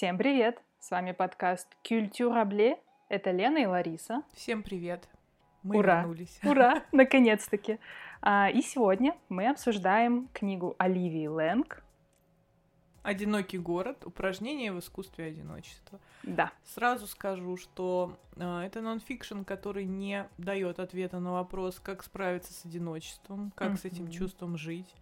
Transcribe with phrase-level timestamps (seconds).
[0.00, 0.58] Всем привет!
[0.78, 2.78] С вами подкаст Культурабле.
[3.10, 4.22] Это Лена и Лариса.
[4.32, 5.06] Всем привет!
[5.62, 5.98] Мы Ура!
[6.00, 6.40] вернулись.
[6.42, 6.82] Ура!
[6.90, 7.78] Наконец-таки!
[8.22, 11.84] А, и сегодня мы обсуждаем книгу Оливии Лэнг.
[13.02, 14.06] Одинокий город.
[14.06, 16.00] Упражнение в искусстве одиночества.
[16.22, 16.50] Да.
[16.64, 22.64] Сразу скажу, что э, это нонфикшн, который не дает ответа на вопрос, как справиться с
[22.64, 24.94] одиночеством, как с этим чувством жить.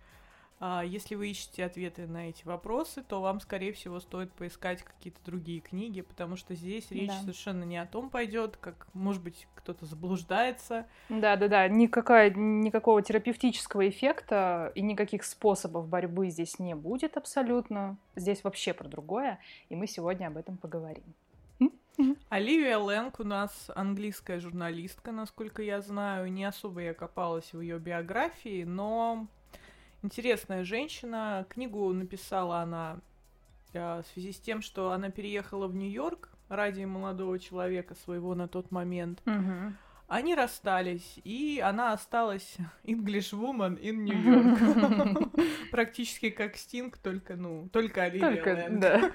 [0.61, 5.21] А если вы ищете ответы на эти вопросы, то вам, скорее всего, стоит поискать какие-то
[5.25, 7.21] другие книги, потому что здесь речь Да.
[7.21, 10.87] совершенно не о том пойдет, как, может быть, кто-то заблуждается.
[11.09, 17.97] Да-да-да, никакая, никакого терапевтического эффекта и никаких способов борьбы здесь не будет абсолютно.
[18.17, 21.05] Здесь вообще про другое, и мы сегодня об этом поговорим.
[22.29, 26.31] Оливия Лэнг у нас английская журналистка, насколько я знаю.
[26.33, 29.27] Не особо я копалась в ее биографии, но
[30.03, 31.47] интересная женщина.
[31.49, 32.99] Книгу написала она
[33.73, 38.49] э, в связи с тем, что она переехала в Нью-Йорк ради молодого человека своего на
[38.49, 39.23] тот момент.
[40.07, 45.31] Они расстались, и она осталась English woman in New York.
[45.71, 48.81] Практически как Стинг, только, ну, только Оливия Только, Лэнг.
[48.81, 49.11] да.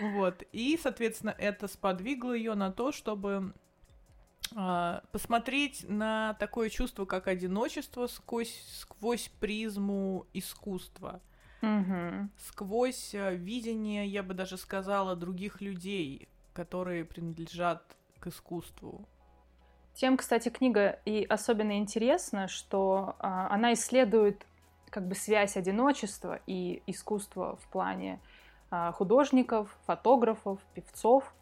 [0.00, 0.42] Вот.
[0.50, 3.52] И, соответственно, это сподвигло ее на то, чтобы
[5.12, 11.20] посмотреть на такое чувство, как одиночество, сквозь, сквозь призму искусства,
[11.60, 12.30] Мгм.
[12.38, 17.82] сквозь а, видение, я бы даже сказала, других людей, которые принадлежат
[18.20, 19.08] к искусству.
[19.94, 24.46] Тем, кстати, книга и особенно интересна, что а, она исследует
[24.90, 28.20] как бы связь одиночества и искусства в плане
[28.70, 31.32] а, художников, фотографов, певцов.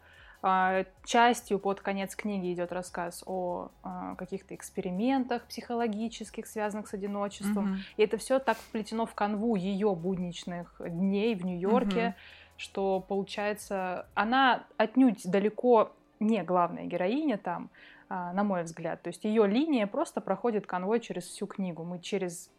[0.45, 7.65] А, частью под конец книги идет рассказ о а, каких-то экспериментах психологических, связанных с одиночеством.
[7.65, 7.77] Мгм.
[7.95, 12.15] И это все так вплетено в канву ее будничных дней в Нью-Йорке, Мгм.
[12.57, 17.69] что получается, она отнюдь далеко не главная героиня там,
[18.09, 19.01] а, на мой взгляд.
[19.01, 21.85] То есть ее линия просто проходит конвой через всю книгу.
[21.85, 22.51] Мы через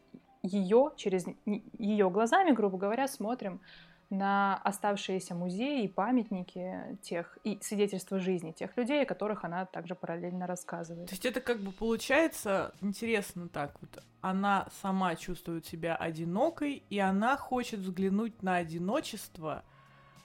[0.43, 1.27] ее, через
[1.78, 3.61] ее глазами, грубо говоря, смотрим
[4.15, 9.95] на оставшиеся музеи и памятники тех и свидетельства жизни тех людей, о которых она также
[9.95, 11.09] параллельно рассказывает.
[11.09, 14.03] То есть это как бы получается интересно так вот.
[14.21, 19.65] Она сама чувствует себя одинокой, и она хочет взглянуть на одиночество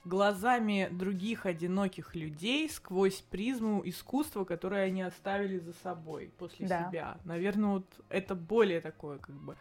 [0.05, 6.87] глазами других одиноких людей сквозь призму искусства, которое они оставили за собой после Да.
[6.87, 7.17] себя.
[7.25, 9.55] Наверное, вот это более такое как бы...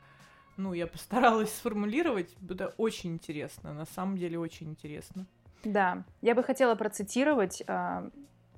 [0.58, 5.24] Ну, я постаралась сформулировать, это очень интересно, на самом деле очень интересно.
[5.62, 8.10] Да, я бы хотела процитировать а,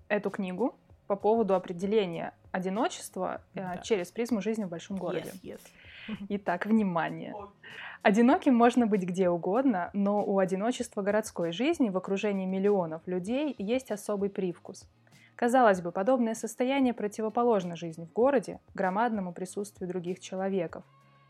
[0.09, 3.77] эту книгу по поводу определения одиночества а, Да.
[3.83, 5.31] через призму жизни в большом городе.
[5.43, 5.61] Yes,
[6.09, 6.17] yes.
[6.31, 7.35] Итак, внимание.
[8.01, 13.91] Одиноким можно быть где угодно, но у одиночества городской жизни в окружении миллионов людей есть
[13.91, 14.89] особый привкус.
[15.37, 20.83] Казалось бы, подобное состояние противоположно жизни в городе, громадному присутствию других человеков.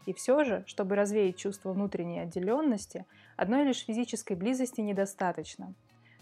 [0.06, 3.06] И все же, чтобы развеять чувство внутренней отделенности,
[3.36, 5.74] одной лишь физической близости недостаточно.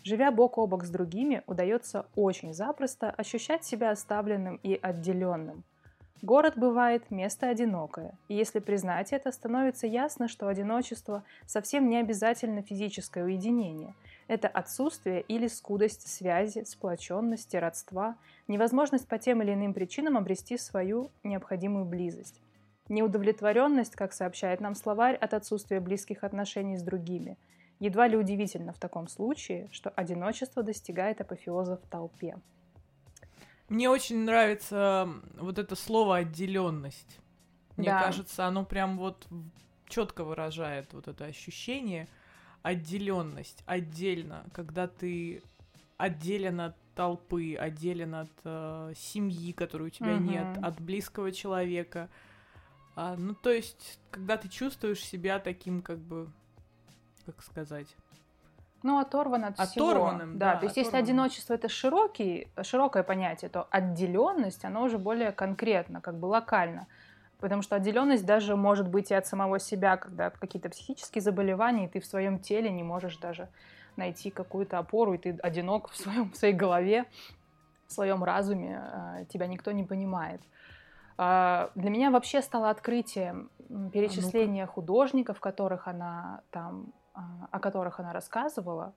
[0.05, 5.65] Живя бок о бок с другими, удается очень запросто ощущать себя оставленным и отделенным.
[6.23, 12.63] Город бывает место одинокое, и если признать это, становится ясно, что одиночество совсем не обязательно
[12.63, 13.95] физическое уединение.
[14.27, 18.17] Это отсутствие или скудость связи, сплоченности, родства,
[18.49, 22.41] невозможность по тем или иным причинам обрести свою необходимую близость.
[22.89, 27.37] Неудовлетворенность, как сообщает нам словарь, от отсутствия близких отношений с другими.
[27.81, 32.37] Едва ли удивительно в таком случае, что одиночество достигает апофеоза в толпе.
[33.69, 37.19] Мне очень нравится вот это слово отделенность.
[37.77, 38.01] Мне Да.
[38.01, 39.27] кажется, оно прям вот
[39.87, 42.09] четко выражает вот это ощущение
[42.63, 45.43] отделенность, отдельно, когда ты
[45.97, 50.25] отделен от толпы, отделен от э, семьи, которой у тебя Мгм.
[50.25, 52.09] нет, от близкого человека.
[53.01, 56.33] А, ну, то есть, когда ты чувствуешь себя таким, как бы,
[57.27, 57.87] как сказать,
[58.83, 59.91] Ну, оторван от всего.
[59.91, 60.55] Оторванным, да.
[60.55, 61.05] да, То есть, если оторванным.
[61.05, 66.89] одиночество это широкий, широкое понятие, то отделенность, оно уже более конкретно, как бы локально.
[67.39, 71.89] Потому что отделенность даже может быть и от самого себя, когда какие-то психические заболевания, и
[71.89, 73.49] ты в своем теле не можешь даже
[73.95, 77.05] найти какую-то опору, и ты одинок в, своем, в своей голове,
[77.87, 80.41] в своем разуме, а, тебя никто не понимает.
[81.19, 87.99] А, Для меня вообще стало открытием м, перечисление художников, которых она там, а, о которых
[88.01, 88.93] она рассказывала.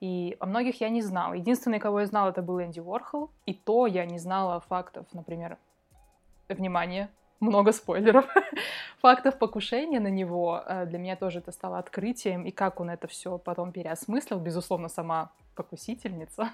[0.00, 1.32] И о многих я не знала.
[1.34, 3.30] Единственный, кого я знала, это был Энди Уорхол.
[3.46, 5.56] И то я не знала фактов, например,
[6.48, 7.08] внимание,
[7.40, 8.26] много спойлеров,
[9.00, 10.62] фактов покушения на него.
[10.66, 12.44] Э, Для меня тоже это стало открытием.
[12.44, 14.38] И как он это все потом переосмыслил.
[14.40, 16.50] Безусловно, сама покусительница.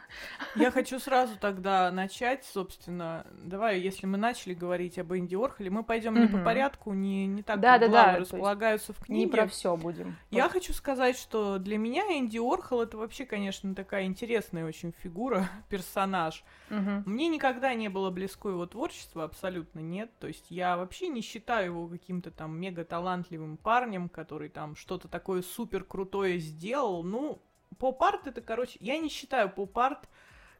[0.55, 3.27] Я хочу сразу тогда начать, собственно.
[3.33, 6.23] Давай, если мы начали говорить об Энди Орхоле, мы пойдем угу.
[6.23, 9.25] не по порядку, не, не так, да, как да, да, располагаются в книге.
[9.25, 10.17] Не про все будем.
[10.31, 10.53] Я вот.
[10.53, 16.45] хочу сказать, что для меня Энди Орхол это вообще, конечно, такая интересная очень фигура, персонаж.
[16.71, 17.03] Угу.
[17.07, 20.11] Мне никогда не было близко его творчество, абсолютно нет.
[20.19, 25.09] То есть я вообще не считаю его каким-то там мега талантливым парнем, который там что-то
[25.09, 27.03] такое супер крутое сделал.
[27.03, 27.41] Ну,
[27.79, 30.09] поп-арт это, короче, я не считаю поп-арт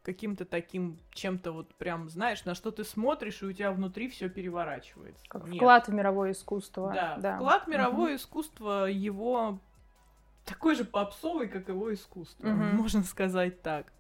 [0.03, 4.29] каким-то таким чем-то вот прям, знаешь, на что ты смотришь, и у тебя внутри все
[4.29, 5.23] переворачивается.
[5.29, 5.57] Как Нет.
[5.57, 6.93] вклад в мировое искусство.
[6.95, 7.37] Да, да.
[7.37, 8.17] вклад в мировое угу.
[8.17, 9.59] искусство его
[10.45, 12.57] такой же попсовый, как его искусство, угу.
[12.57, 13.93] можно сказать так.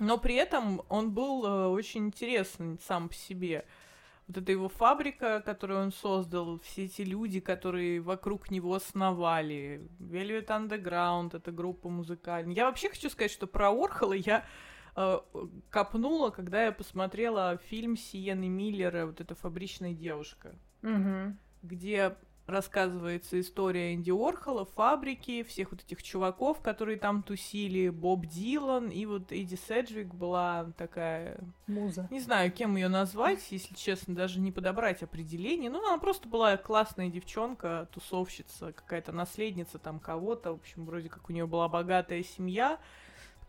[0.00, 3.64] Но при этом он был э, очень интересный сам по себе
[4.32, 10.46] вот эта его фабрика, которую он создал, все эти люди, которые вокруг него основали, Velvet
[10.46, 12.54] Underground, это группа музыкальная.
[12.54, 14.44] Я вообще хочу сказать, что про Орхола я
[14.96, 15.18] э,
[15.68, 21.36] копнула, когда я посмотрела фильм Сиены Миллера, вот эта «Фабричная девушка», угу.
[21.62, 22.16] где
[22.46, 29.06] рассказывается история Энди Орхола, фабрики, всех вот этих чуваков, которые там тусили, Боб Дилан, и
[29.06, 31.38] вот Эдди Седжвик была такая...
[31.66, 32.08] Муза.
[32.10, 35.70] Не знаю, кем ее назвать, если честно, даже не подобрать определение.
[35.70, 40.52] Ну, она просто была классная девчонка, тусовщица, какая-то наследница там кого-то.
[40.52, 42.78] В общем, вроде как у нее была богатая семья.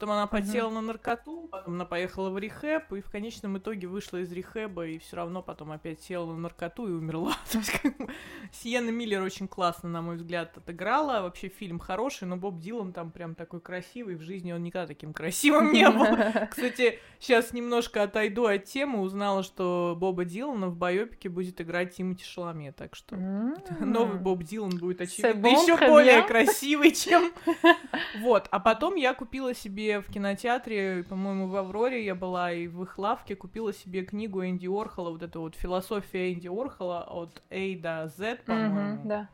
[0.04, 0.74] Потом она подсела mm-hmm.
[0.74, 4.98] на наркоту, потом она поехала в рехэб, и в конечном итоге вышла из рехэба, и
[4.98, 7.38] все равно потом опять села на наркоту и умерла.
[7.54, 8.10] То есть, как бы,
[8.52, 11.22] Сиена Миллер очень классно, на мой взгляд, отыграла.
[11.22, 14.16] Вообще фильм хороший, но Боб Дилан там прям такой красивый.
[14.16, 16.06] В жизни он никогда таким красивым не был.
[16.52, 19.00] Кстати, сейчас немножко отойду от темы.
[19.00, 23.16] Узнала, что Боба Дилана в байопике будет играть Тимати Шаломе, так что
[23.80, 27.32] новый Боб Дилан будет, очевидно, еще более красивый, чем...
[28.20, 32.84] Вот, а потом я купила себе в кинотеатре, по-моему, в Авроре я была, и в
[32.84, 37.76] их лавке купила себе книгу Энди Орхола, вот эту вот «Философия Энди Орхола» от A
[37.78, 38.80] до Z, по-моему.
[38.80, 39.30] Mm-hmm, да.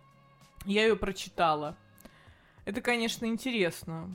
[0.66, 1.78] Я ее прочитала.
[2.66, 4.10] Это, конечно, интересно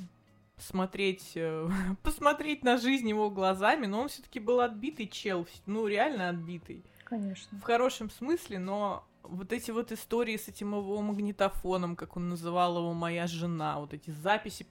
[0.58, 1.68] смотреть, э,
[2.02, 6.84] посмотреть на жизнь его глазами, но он все-таки был отбитый чел, ну реально отбитый.
[7.04, 7.58] Конечно.
[7.58, 12.78] В хорошем смысле, но вот эти вот истории с этим его магнитофоном, как он называл
[12.78, 14.66] его моя жена, вот эти записи,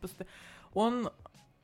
[0.74, 1.12] он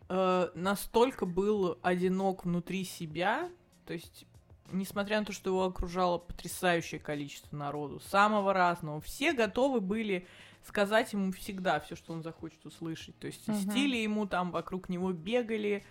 [0.09, 3.49] э, настолько был одинок внутри себя,
[3.85, 4.25] то есть
[4.71, 10.27] несмотря на то, что его окружало потрясающее количество народу, самого разного, все готовы были
[10.63, 13.17] сказать ему всегда все, что он захочет услышать.
[13.19, 13.71] То есть uh-huh.
[13.71, 15.85] стили ему там вокруг него бегали,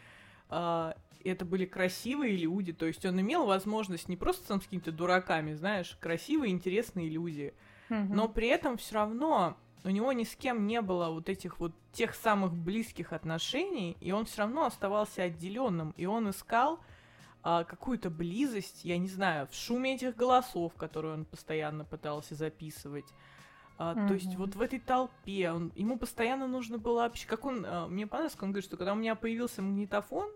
[0.50, 0.92] э,
[1.24, 5.54] это были красивые люди, то есть он имел возможность не просто там с какими-то дураками,
[5.54, 7.54] знаешь, красивые, интересные люди,
[7.88, 8.08] uh-huh.
[8.08, 11.72] но при этом все равно у него ни с кем не было вот этих вот
[11.92, 16.80] тех самых близких отношений, и он все равно оставался отделенным, и он искал
[17.42, 23.06] а, какую-то близость, я не знаю, в шуме этих голосов, которые он постоянно пытался записывать.
[23.78, 24.08] А, mm-hmm.
[24.08, 27.86] То есть вот в этой толпе он, ему постоянно нужно было вообще, как он, а,
[27.86, 30.28] мне понравилось, он говорит, что когда у меня появился магнитофон,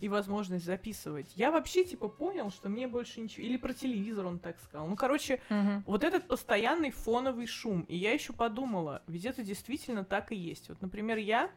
[0.00, 1.32] и возможность записывать.
[1.36, 3.46] Я вообще, типа, понял, что мне больше ничего...
[3.46, 4.86] Или про телевизор он так сказал.
[4.86, 5.82] Ну, короче, угу.
[5.86, 7.82] вот этот постоянный фоновый шум.
[7.82, 10.68] И я еще подумала, ведь это действительно так и есть.
[10.68, 11.50] Вот, например, я,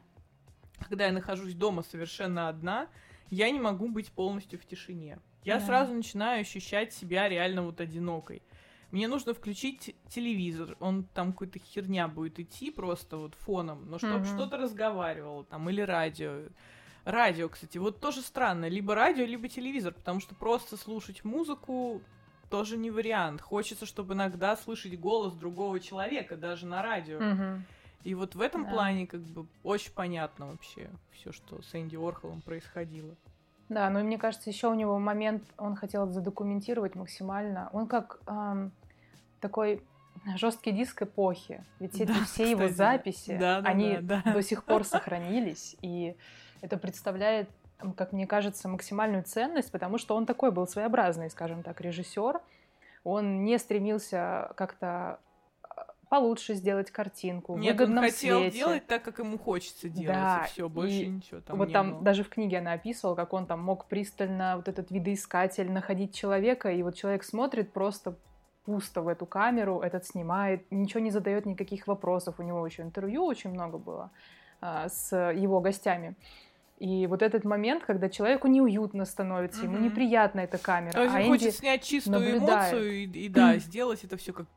[0.88, 2.88] когда я нахожусь дома совершенно одна,
[3.30, 5.20] я не могу быть полностью в тишине.
[5.44, 5.66] Я да.
[5.66, 8.42] сразу начинаю ощущать себя реально вот одинокой.
[8.92, 14.26] Мне нужно включить телевизор, он там какой-то херня будет идти просто вот фоном, но чтобы
[14.26, 16.46] mm что-то разговаривало там или радио.
[17.10, 18.68] Радио, кстати, вот тоже странно.
[18.68, 22.02] Либо радио, либо телевизор, потому что просто слушать музыку
[22.52, 23.42] тоже не вариант.
[23.42, 27.18] Хочется, чтобы иногда слышать голос другого человека, даже на радио.
[27.18, 27.64] Угу.
[28.04, 28.70] И вот в этом да.
[28.70, 33.16] плане как бы очень понятно вообще все, что с Энди Орхолом происходило.
[33.70, 37.70] Да, ну и мне кажется, еще у него момент, он хотел задокументировать максимально.
[37.74, 38.72] Он как эм,
[39.42, 39.82] такой
[40.36, 41.64] жесткий диск эпохи.
[41.80, 42.50] Ведь да, эти все кстати.
[42.50, 44.34] его записи, да, да, они да, да.
[44.34, 45.76] до сих пор сохранились.
[45.82, 46.16] И
[46.62, 47.50] это представляет,
[47.96, 52.42] как мне кажется, максимальную ценность, потому что он такой был своеобразный, скажем так, режиссер.
[53.04, 55.20] Он не стремился как-то
[55.64, 58.58] а, получше сделать картинку, в Нет, выгодном он хотел свете.
[58.58, 61.74] делать так, как ему хочется делать, да, и все, больше и ничего там Вот не
[61.74, 62.02] там было.
[62.02, 66.70] даже в книге она описывала, как он там мог пристально вот этот видоискатель находить человека,
[66.72, 68.16] и вот человек смотрит просто
[68.66, 72.36] пусто в эту камеру, этот снимает, ничего не задает никаких вопросов.
[72.40, 74.12] У него еще интервью очень много было
[74.62, 76.16] а, с его гостями.
[76.80, 80.94] И вот этот момент, когда человеку неуютно становится, ему неприятна эта камера.
[80.94, 82.74] То есть а он хочет снять чистую наблюдает.
[82.74, 84.48] эмоцию и, и да, сделать это все как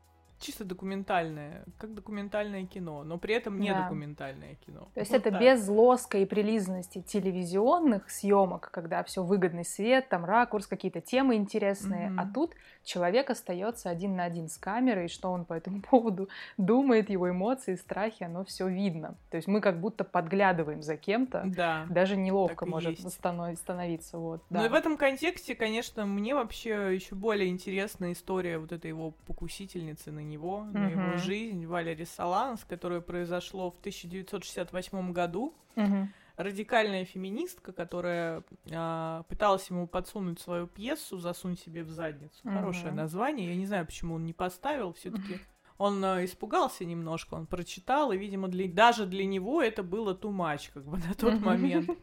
[0.43, 3.83] чисто документальное, как документальное кино, но при этом не да.
[3.83, 4.89] документальное кино.
[4.93, 5.41] То есть вот это так.
[5.41, 12.09] без лоска и прилизанности телевизионных съемок, когда все выгодный свет, там ракурс, какие-то темы интересные,
[12.09, 12.19] mm-hmm.
[12.19, 17.09] а тут человек остается один на один с камерой, что он по этому поводу думает,
[17.09, 19.15] его эмоции, страхи, оно все видно.
[19.31, 24.17] То есть мы как будто подглядываем за кем-то, да, даже неловко может становиться.
[24.17, 24.59] Вот, да.
[24.59, 29.11] Ну и в этом контексте, конечно, мне вообще еще более интересна история вот этой его
[29.25, 35.55] покусительницы на него, на его жизнь, Валерий Саланс, которое произошло в 1968 году.
[35.75, 42.35] Mm-hmm радикальная феминистка, которая э, пыталась ему подсунуть свою пьесу, засунуть себе в задницу.
[42.43, 42.53] Mm-hmm.
[42.55, 43.49] Хорошее название.
[43.49, 44.93] Я не знаю, почему он не поставил.
[44.93, 45.39] Все-таки
[45.77, 50.71] он э, испугался немножко, он прочитал, и, видимо, для, даже для него это было much,
[50.73, 51.89] как бы на тот момент.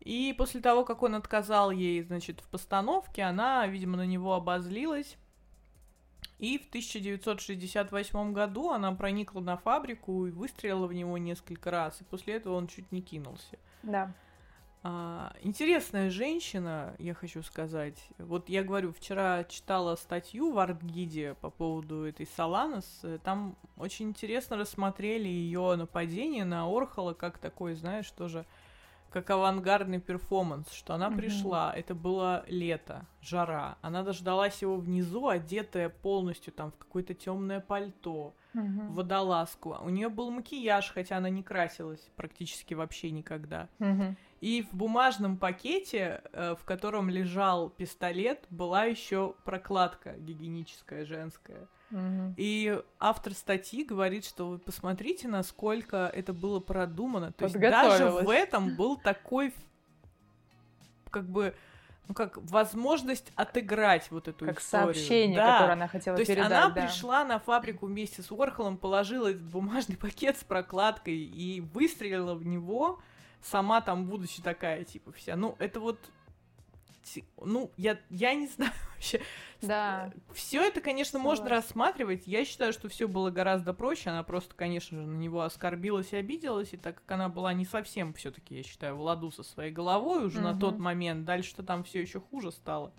[0.00, 5.18] И после того, как он отказал ей, значит, в постановке, она, видимо, на него обозлилась
[6.40, 12.00] и в 1968 году она проникла на фабрику и выстрелила в него несколько раз.
[12.00, 13.58] И после этого он чуть не кинулся.
[13.82, 14.14] Да.
[14.82, 18.02] А, интересная женщина, я хочу сказать.
[18.16, 23.04] Вот я говорю, вчера читала статью в Артгиде по поводу этой Соланос.
[23.22, 28.46] Там очень интересно рассмотрели ее нападение на Орхола как такой, знаешь, тоже
[29.10, 31.16] как авангардный перформанс, что она mm-hmm.
[31.16, 37.60] пришла, это было лето, жара, она дождалась его внизу, одетая полностью там в какое-то темное
[37.60, 38.88] пальто, mm-hmm.
[38.88, 39.76] водолазку.
[39.82, 43.68] У нее был макияж, хотя она не красилась практически вообще никогда.
[43.78, 44.16] Mm-hmm.
[44.40, 51.68] И в бумажном пакете, э, в котором лежал пистолет, была еще прокладка гигиеническая женская.
[52.36, 57.32] И автор статьи говорит, что вы посмотрите, насколько это было продумано.
[57.32, 59.52] То есть даже в этом был такой,
[61.10, 61.54] как бы,
[62.06, 64.94] ну как возможность отыграть вот эту как историю.
[64.94, 65.52] сообщение, да.
[65.52, 66.50] которое она хотела То передать.
[66.50, 66.82] есть она да.
[66.82, 72.46] пришла на фабрику вместе с Уорхолом, положила этот бумажный пакет с прокладкой и выстрелила в
[72.46, 73.00] него,
[73.42, 75.34] сама там будучи такая, типа, вся.
[75.34, 75.98] Ну, это вот
[77.40, 79.20] ну, я, я не знаю вообще.
[79.62, 80.12] Да.
[80.32, 81.28] Все это, конечно, Согласна.
[81.28, 82.26] можно рассматривать.
[82.26, 84.10] Я считаю, что все было гораздо проще.
[84.10, 86.72] Она просто, конечно же, на него оскорбилась и обиделась.
[86.72, 90.24] И так как она была не совсем, все-таки, я считаю, в ладу со своей головой
[90.26, 90.48] уже угу.
[90.48, 92.92] на тот момент, дальше-то там все еще хуже стало.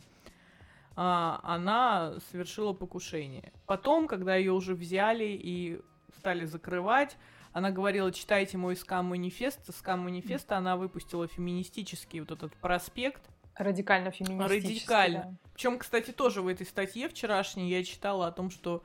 [0.95, 3.51] А, она совершила покушение.
[3.65, 5.81] Потом, когда ее уже взяли и
[6.17, 7.17] стали закрывать,
[7.53, 9.73] она говорила, читайте мой скам-манифест.
[9.73, 14.67] Скам-манифеста она выпустила феминистический вот этот проспект, Радикально феминистически.
[14.67, 15.19] Радикально.
[15.19, 15.49] Да.
[15.53, 18.83] Причем, кстати, тоже в этой статье вчерашней я читала о том, что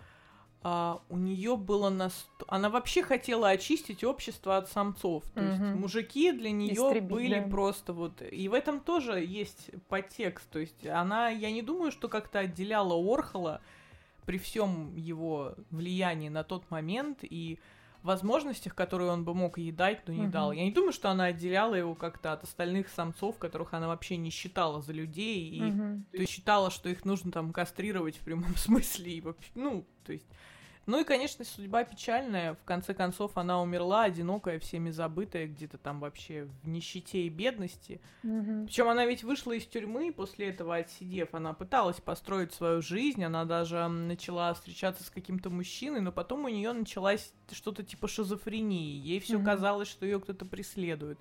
[0.63, 2.11] а, у нее было на
[2.49, 5.23] она вообще хотела очистить общество от самцов.
[5.33, 5.49] То угу.
[5.49, 8.21] есть мужики для нее были просто вот.
[8.23, 10.51] И в этом тоже есть подтекст.
[10.51, 13.61] То есть она, я не думаю, что как-то отделяла Орхола
[14.25, 17.61] при всем его влиянии на тот момент и
[18.07, 20.31] возможностях, которые он бы мог ей дать, но не угу.
[20.31, 20.53] дал.
[20.53, 24.31] Я не думаю, что она отделяла его как-то от остальных самцов, которых она вообще не
[24.31, 26.03] считала за людей, и угу.
[26.11, 30.13] то есть считала, что их нужно там кастрировать в прямом смысле, и вообще, ну, то
[30.13, 30.27] есть
[30.87, 32.55] ну и, конечно, судьба печальная.
[32.55, 38.01] В конце концов, она умерла, одинокая, всеми забытая, где-то там вообще в нищете и бедности.
[38.23, 38.67] Mm-hmm.
[38.67, 41.35] Причем она ведь вышла из тюрьмы после этого, отсидев.
[41.35, 46.49] Она пыталась построить свою жизнь, она даже начала встречаться с каким-то мужчиной, но потом у
[46.49, 48.97] нее началась что-то типа шизофрении.
[48.97, 49.45] Ей все mm-hmm.
[49.45, 51.19] казалось, что ее кто-то преследует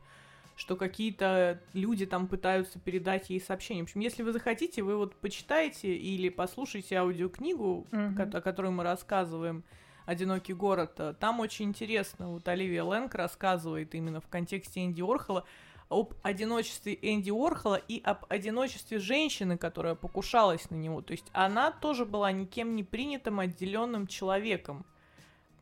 [0.56, 3.84] что какие-то люди там пытаются передать ей сообщение.
[3.84, 8.38] В общем, если вы захотите, вы вот почитаете или послушайте аудиокнигу, mm-hmm.
[8.38, 9.64] о которой мы рассказываем,
[10.06, 11.18] «Одинокий город».
[11.20, 15.46] Там очень интересно, вот Оливия Лэнг рассказывает именно в контексте Энди Орхола
[15.90, 21.02] об одиночестве Энди Орхола и об одиночестве женщины, которая покушалась на него.
[21.02, 24.86] То есть она тоже была никем не принятым, отделенным человеком.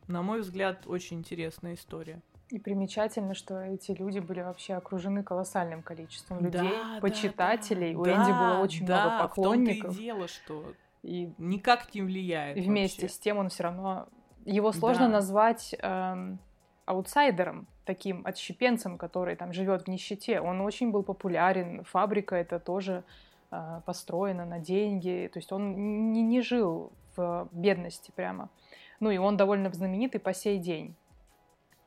[0.08, 2.22] На мой взгляд, очень интересная история.
[2.50, 7.94] И примечательно, что эти люди были вообще окружены колоссальным количеством людей, да, почитателей.
[7.94, 9.78] Да, У Энди было очень да, много поклонников.
[9.78, 10.74] В том-то и дело, что
[11.04, 12.58] и никак не влияет.
[12.58, 13.16] Вместе вообще.
[13.16, 14.08] с тем он все равно
[14.46, 15.14] его сложно да.
[15.14, 16.40] назвать эм,
[16.86, 20.40] аутсайдером, таким отщепенцем, который там живет в нищете.
[20.40, 21.84] Он очень был популярен.
[21.86, 23.04] Фабрика это тоже
[23.52, 25.30] э, построена на деньги.
[25.32, 28.50] То есть он не, не жил в бедности прямо.
[29.00, 30.96] Ну и он довольно знаменитый по сей день.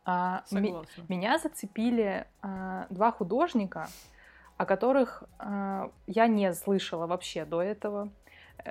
[0.06, 1.04] А, Согласна.
[1.08, 3.88] Меня зацепили а, два художника,
[4.56, 8.08] о которых а, я не слышала вообще до этого.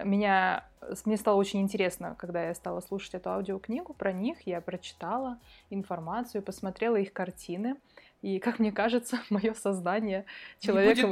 [0.04, 0.66] Меня,
[1.04, 5.38] мне стало очень интересно, когда я стала слушать эту аудиокнигу про них, я прочитала
[5.70, 7.76] информацию, посмотрела их картины.
[8.22, 10.26] И, как мне кажется, мое сознание
[10.60, 11.08] человека,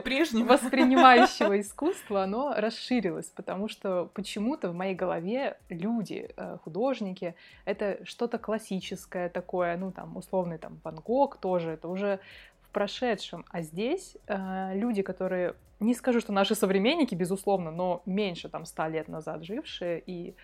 [0.48, 8.40] воспринимающего искусство, оно расширилось, потому что почему-то в моей голове люди, э, художники, это что-то
[8.40, 12.20] классическое такое, ну, там, условный там Ван Гог тоже, это уже
[12.62, 13.46] в прошедшем.
[13.50, 18.90] А здесь э, люди, которые, не скажу, что наши современники, безусловно, но меньше там ста
[18.90, 20.36] лет назад жившие, и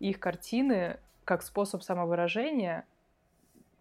[0.00, 2.86] их картины как способ самовыражения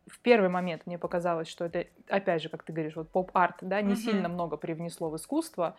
[0.08, 3.82] в первый момент мне показалось, что это, опять же, как ты говоришь, вот поп-арт, да,
[3.82, 3.98] не mm-hmm.
[3.98, 5.76] сильно много привнесло в искусство.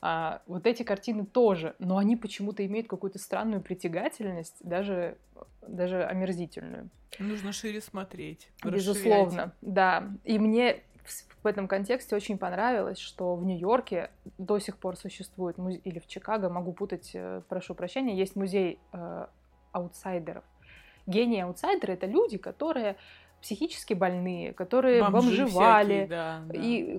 [0.00, 5.16] А, вот эти картины тоже, но они почему-то имеют какую-то странную притягательность, даже,
[5.66, 6.90] даже омерзительную.
[7.18, 8.48] Нужно шире смотреть.
[8.62, 10.10] Безусловно, да.
[10.24, 10.82] И мне
[11.42, 16.06] в этом контексте очень понравилось, что в Нью-Йорке до сих пор существует музей, или в
[16.06, 19.26] Чикаго, могу путать, э, прошу прощения, есть музей э,
[19.72, 20.44] аутсайдеров.
[21.06, 22.96] Гении аутсайдеры это люди, которые
[23.44, 26.54] психически больные, которые Бомжи бомжевали, всякие, да, да.
[26.54, 26.98] и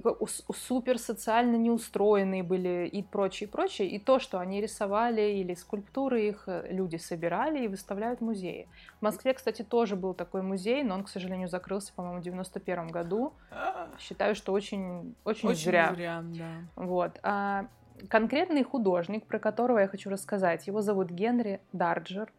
[0.54, 3.88] супер социально неустроенные были и прочее, прочее.
[3.90, 8.68] И то, что они рисовали или скульптуры их э, люди собирали и выставляют в музее.
[9.00, 12.90] В Москве, кстати, тоже был такой музей, но он, к сожалению, закрылся, по-моему, в 91
[12.90, 13.34] году.
[13.50, 13.90] А.
[13.98, 15.94] Считаю, что очень, очень, очень зря.
[15.96, 16.84] зря да.
[16.84, 17.20] Вот.
[17.24, 17.66] А
[18.08, 22.32] конкретный художник, про которого я хочу рассказать, его зовут Генри Дарджер.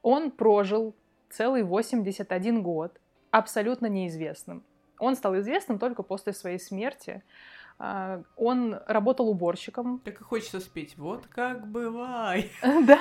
[0.00, 0.94] Он прожил
[1.28, 2.99] целый 81 год
[3.30, 4.64] абсолютно неизвестным.
[4.98, 7.22] Он стал известным только после своей смерти.
[7.78, 10.00] А, он работал уборщиком.
[10.04, 10.96] Так и хочется спеть.
[10.98, 12.50] Вот как бывай.
[12.86, 13.00] Да.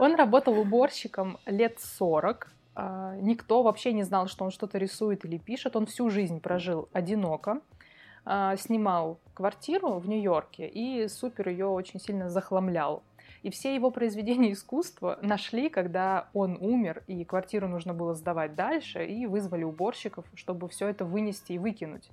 [0.00, 2.48] Он работал уборщиком лет 40.
[2.74, 5.76] А, никто вообще не знал, что он что-то рисует или пишет.
[5.76, 7.60] Он всю жизнь прожил одиноко.
[8.24, 13.04] А, снимал квартиру в Нью-Йорке и супер ее очень сильно захламлял.
[13.46, 19.06] И все его произведения искусства нашли, когда он умер, и квартиру нужно было сдавать дальше,
[19.06, 22.10] и вызвали уборщиков, чтобы все это вынести и выкинуть.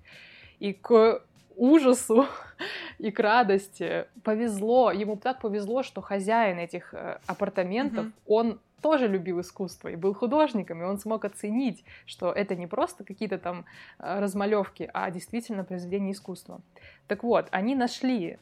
[0.60, 1.24] И к
[1.56, 2.28] ужасу
[3.00, 8.28] и к радости повезло, ему так повезло, что хозяин этих э, апартаментов, mm-hmm.
[8.28, 13.04] он тоже любил искусство и был художником, и он смог оценить, что это не просто
[13.04, 13.66] какие-то там
[13.98, 16.62] э, размалевки, а действительно произведение искусства.
[17.08, 18.38] Так вот, они нашли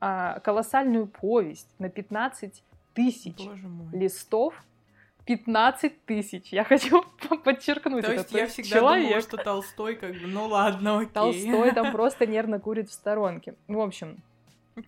[0.00, 2.62] а, колоссальную повесть на 15
[2.94, 3.36] тысяч
[3.92, 4.54] листов.
[5.26, 6.52] 15 тысяч.
[6.52, 7.04] Я хочу
[7.44, 9.04] подчеркнуть То есть я всегда человек.
[9.04, 11.12] думала, что Толстой как бы, ну ладно, окей.
[11.12, 13.54] Толстой там просто нервно курит в сторонке.
[13.66, 14.22] В общем,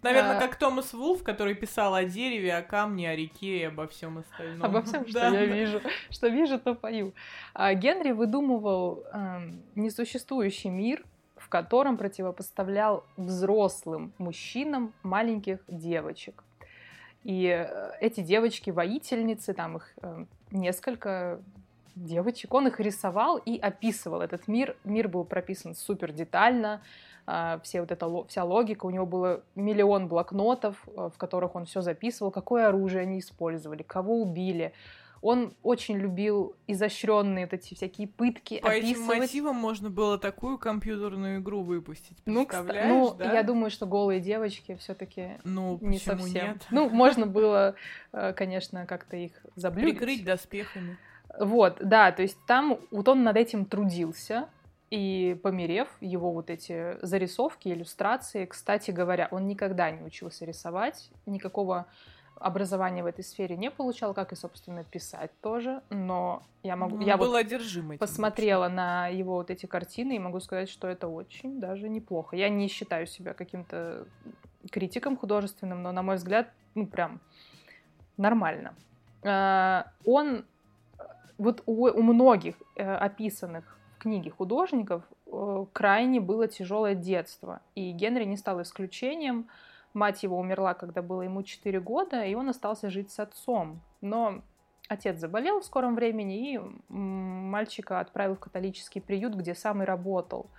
[0.02, 0.40] Наверное, а...
[0.40, 4.64] как Томас Вулф, который писал о дереве, о камне, о реке и обо всем остальном.
[4.64, 5.80] Обо всем, что я вижу.
[6.10, 7.12] Что вижу, то пою.
[7.54, 11.04] А Генри выдумывал э, несуществующий мир,
[11.50, 16.44] котором противопоставлял взрослым мужчинам маленьких девочек.
[17.24, 21.40] И э, эти девочки-воительницы, там их э, несколько
[21.94, 24.76] девочек, он их рисовал и описывал этот мир.
[24.84, 26.80] Мир был прописан супер детально,
[27.26, 31.66] а, все вот эта вся логика, у него было миллион блокнотов, э, в которых он
[31.66, 34.72] все записывал, какое оружие они использовали, кого убили,
[35.22, 38.96] он очень любил изощренные вот эти всякие пытки По описывать.
[38.96, 43.32] этим мотивам можно было такую компьютерную игру выпустить, ну, ну, да?
[43.32, 46.52] я думаю, что голые девочки все таки ну, не совсем.
[46.52, 46.66] Нет?
[46.70, 47.74] Ну, можно было,
[48.12, 49.98] э, конечно, как-то их заблюдить.
[49.98, 50.96] Прикрыть доспехами.
[51.38, 54.48] Вот, да, то есть там вот он над этим трудился,
[54.90, 61.86] и померев его вот эти зарисовки, иллюстрации, кстати говоря, он никогда не учился рисовать, никакого
[62.40, 66.96] образования в этой сфере не получал, как и, собственно, писать тоже, но я могу...
[66.96, 70.88] Ну, я был вот одержим посмотрела на его вот эти картины и могу сказать, что
[70.88, 72.36] это очень даже неплохо.
[72.36, 74.06] Я не считаю себя каким-то
[74.70, 77.20] критиком художественным, но, на мой взгляд, ну, прям
[78.16, 78.74] нормально.
[79.22, 80.44] А, он...
[81.36, 87.92] Вот у, у многих э, описанных в книге художников э, крайне было тяжелое детство, и
[87.92, 89.48] Генри не стал исключением.
[89.92, 93.80] Мать его умерла, когда было ему 4 года, и он остался жить с отцом.
[94.00, 94.42] Но
[94.88, 100.50] отец заболел в скором времени, и мальчика отправил в католический приют, где сам и работал.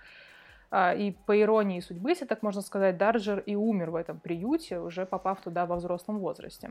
[0.70, 4.80] А, и по иронии судьбы, если так можно сказать, Дарджер и умер в этом приюте,
[4.80, 6.70] уже попав туда во взрослом возрасте.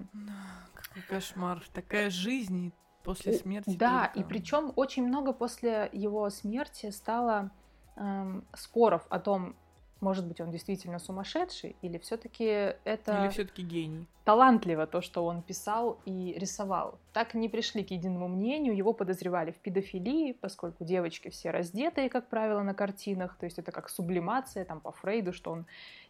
[0.74, 1.63] Какой кошмар.
[1.71, 3.76] Такая жизнь после смерти.
[3.78, 4.19] Да, только.
[4.19, 7.52] и причем очень много после его смерти стало
[7.95, 9.56] эм, споров о том,
[10.01, 13.23] может быть, он действительно сумасшедший, или все-таки это...
[13.23, 14.05] Или все-таки гений.
[14.25, 16.97] Талантливо то, что он писал и рисовал.
[17.13, 18.75] Так не пришли к единому мнению.
[18.75, 23.37] Его подозревали в педофилии, поскольку девочки все раздетые, как правило, на картинах.
[23.39, 25.65] То есть это как сублимация, там, по Фрейду, что он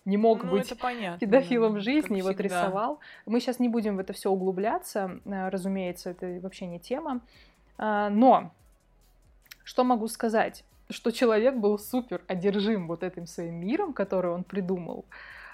[0.05, 2.99] не мог ну, быть понятно, педофилом в жизни, и вот рисовал.
[3.25, 7.21] Мы сейчас не будем в это все углубляться, э, разумеется, это вообще не тема.
[7.77, 8.51] А, но
[9.63, 10.63] что могу сказать?
[10.91, 15.05] Что человек был супер одержим вот этим своим миром, который он придумал.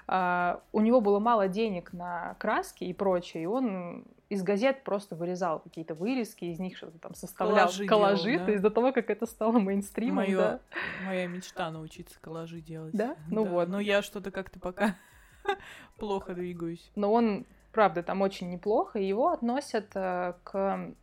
[0.07, 5.15] Uh, у него было мало денег на краски и прочее, и он из газет просто
[5.15, 8.45] вырезал какие-то вырезки, из них что-то там составлял коллажи, коллажи делал, да?
[8.45, 10.15] то есть до того, как это стало мейнстримом.
[10.15, 10.59] Моё, да.
[11.05, 12.93] Моя мечта научиться коллажи делать.
[12.93, 13.15] Да?
[13.29, 13.51] Ну да.
[13.51, 13.69] вот.
[13.69, 14.95] Но я что-то как-то пока
[15.97, 16.91] плохо двигаюсь.
[16.95, 20.93] Но он, правда, там очень неплохо, и его относят uh, к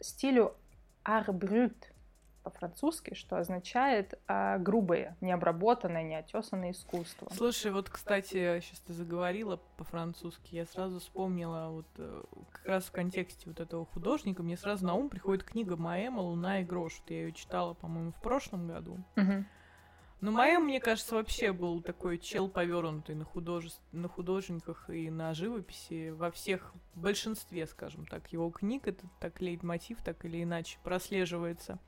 [0.00, 0.54] стилю
[1.02, 1.91] арбрют
[2.42, 7.28] по-французски, что означает а, грубое, необработанное, неотесанное искусство.
[7.34, 12.92] Слушай, вот, кстати, сейчас ты заговорила по-французски, я сразу вспомнила, вот э, как раз в
[12.92, 17.00] контексте вот этого художника, мне сразу на ум приходит книга Маэма «Луна и грош».
[17.00, 18.98] Вот я ее читала, по-моему, в прошлом году.
[19.16, 19.44] Угу.
[20.22, 23.70] Но Маэм, мне кажется, вообще был такой чел повернутый на, художе...
[23.90, 28.86] на художниках и на живописи во всех, в большинстве, скажем так, его книг.
[28.86, 31.80] Это так лейтмотив, так или иначе прослеживается.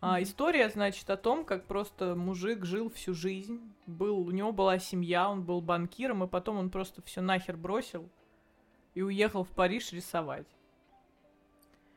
[0.00, 4.78] А, история, значит, о том, как просто мужик жил всю жизнь, был, у него была
[4.78, 8.08] семья, он был банкиром, и потом он просто все нахер бросил
[8.94, 10.46] и уехал в Париж рисовать.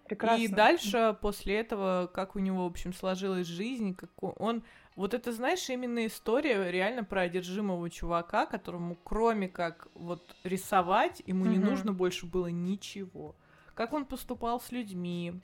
[0.06, 0.44] Прекрасно.
[0.44, 4.64] И дальше, после этого, как у него, в общем, сложилась жизнь, как он...
[4.98, 11.46] Вот это, знаешь, именно история реально про одержимого чувака, которому кроме как вот рисовать, ему
[11.46, 11.50] mm-hmm.
[11.50, 13.36] не нужно больше было ничего.
[13.74, 15.40] Как он поступал с людьми,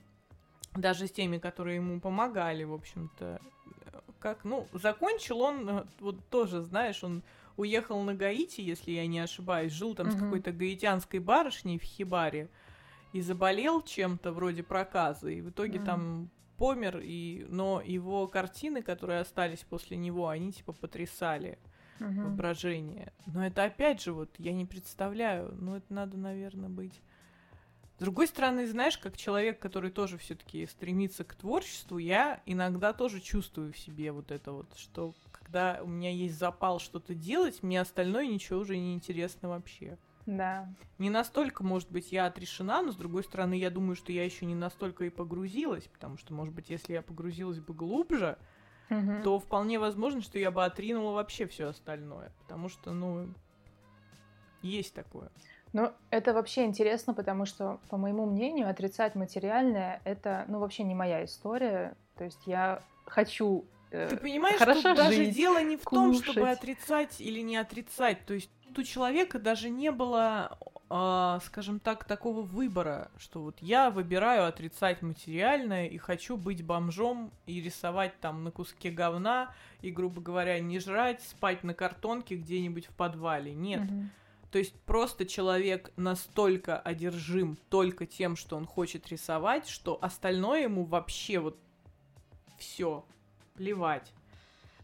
[0.80, 3.40] даже с теми, которые ему помогали, в общем-то.
[4.18, 7.22] Как, ну, закончил он, э, вот тоже, знаешь, он
[7.56, 10.16] уехал на Гаити, если я не ошибаюсь, жил там mm-hmm.
[10.16, 12.48] с какой-то гаитянской барышней в Хибаре
[13.12, 15.84] и заболел чем-то вроде проказа, и в итоге mm-hmm.
[15.84, 21.58] там помер, и, но его картины, которые остались после него, они типа потрясали
[22.00, 22.24] mm-hmm.
[22.24, 23.12] воображение.
[23.26, 27.00] Но это опять же, вот, я не представляю, ну, это надо, наверное, быть
[27.98, 33.20] с другой стороны, знаешь, как человек, который тоже все-таки стремится к творчеству, я иногда тоже
[33.20, 37.80] чувствую в себе вот это вот, что когда у меня есть запал что-то делать, мне
[37.80, 39.98] остальное ничего уже не интересно вообще.
[40.26, 40.68] Да.
[40.98, 44.46] Не настолько, может быть, я отрешена, но с другой стороны, я думаю, что я еще
[44.46, 48.38] не настолько и погрузилась, потому что, может быть, если я погрузилась бы глубже,
[48.90, 49.22] угу.
[49.24, 53.34] то вполне возможно, что я бы отринула вообще все остальное, потому что, ну,
[54.62, 55.32] есть такое.
[55.72, 60.94] Ну, это вообще интересно, потому что, по моему мнению, отрицать материальное— это, ну, вообще не
[60.94, 61.94] моя история.
[62.16, 66.24] То есть я хочу э, Ты понимаешь, хорошо тут жить, даже дело не в кушать.
[66.24, 68.24] том, чтобы отрицать или не отрицать.
[68.26, 70.58] То есть у человека даже не было,
[70.90, 77.30] э, скажем так, такого выбора, что вот я выбираю отрицать материальное и хочу быть бомжом
[77.46, 82.86] и рисовать там на куске говна и, грубо говоря, не жрать, спать на картонке где-нибудь
[82.86, 83.54] в подвале.
[83.54, 83.82] Нет.
[83.82, 84.04] Угу.
[84.50, 90.84] То есть просто человек настолько одержим только тем, что он хочет рисовать, что остальное ему
[90.84, 91.58] вообще вот
[92.58, 93.04] все
[93.54, 94.12] плевать.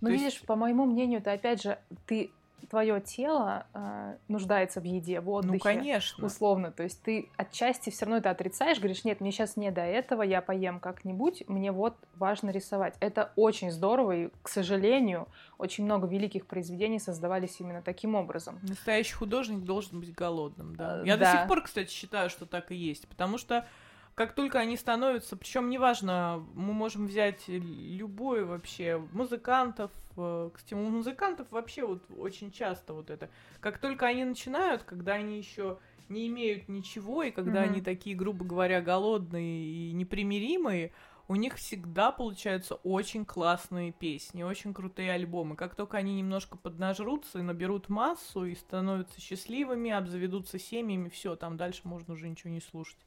[0.00, 0.46] Ну, То видишь, есть...
[0.46, 2.30] по моему мнению, это опять же, ты
[2.70, 5.54] твое тело э, нуждается в еде, в отдыхе.
[5.54, 6.26] Ну, конечно.
[6.26, 6.72] Условно.
[6.72, 10.22] То есть ты отчасти все равно это отрицаешь, говоришь, нет, мне сейчас не до этого,
[10.22, 12.94] я поем как-нибудь, мне вот важно рисовать.
[13.00, 18.58] Это очень здорово, и, к сожалению, очень много великих произведений создавались именно таким образом.
[18.62, 21.02] Настоящий художник должен быть голодным, да.
[21.02, 21.32] Э, я да.
[21.32, 23.66] до сих пор, кстати, считаю, что так и есть, потому что
[24.14, 30.88] как только они становятся, причем неважно, мы можем взять любой вообще музыкантов, э, кстати, у
[30.88, 33.28] музыкантов вообще вот очень часто вот это,
[33.60, 37.70] как только они начинают, когда они еще не имеют ничего, и когда mm-hmm.
[37.70, 40.92] они такие, грубо говоря, голодные и непримиримые,
[41.26, 45.56] у них всегда получаются очень классные песни, очень крутые альбомы.
[45.56, 51.56] Как только они немножко поднажрутся и наберут массу, и становятся счастливыми, обзаведутся семьями, все, там
[51.56, 52.98] дальше можно уже ничего не слушать.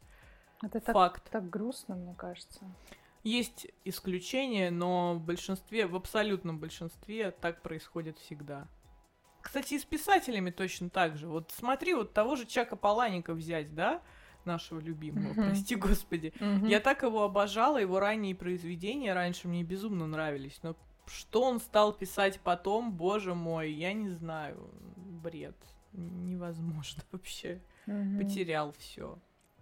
[0.62, 1.24] Это факт.
[1.26, 2.62] Так, так грустно, мне кажется.
[3.24, 8.67] Есть исключения, но в большинстве, в абсолютном большинстве так происходит всегда.
[9.41, 11.28] Кстати, и с писателями точно так же.
[11.28, 14.02] Вот смотри, вот того же Чака Паланика взять, да,
[14.46, 15.46] нашего любимого, mm-hmm.
[15.46, 16.34] прости господи.
[16.39, 16.67] Mm-hmm.
[16.67, 21.93] Я так его обожала, его ранние произведения раньше мне безумно нравились, но что он стал
[21.93, 25.56] писать потом, боже мой, я не знаю, бред,
[25.93, 27.62] невозможно вообще.
[27.88, 28.17] Mm-hmm.
[28.17, 29.17] Потерял все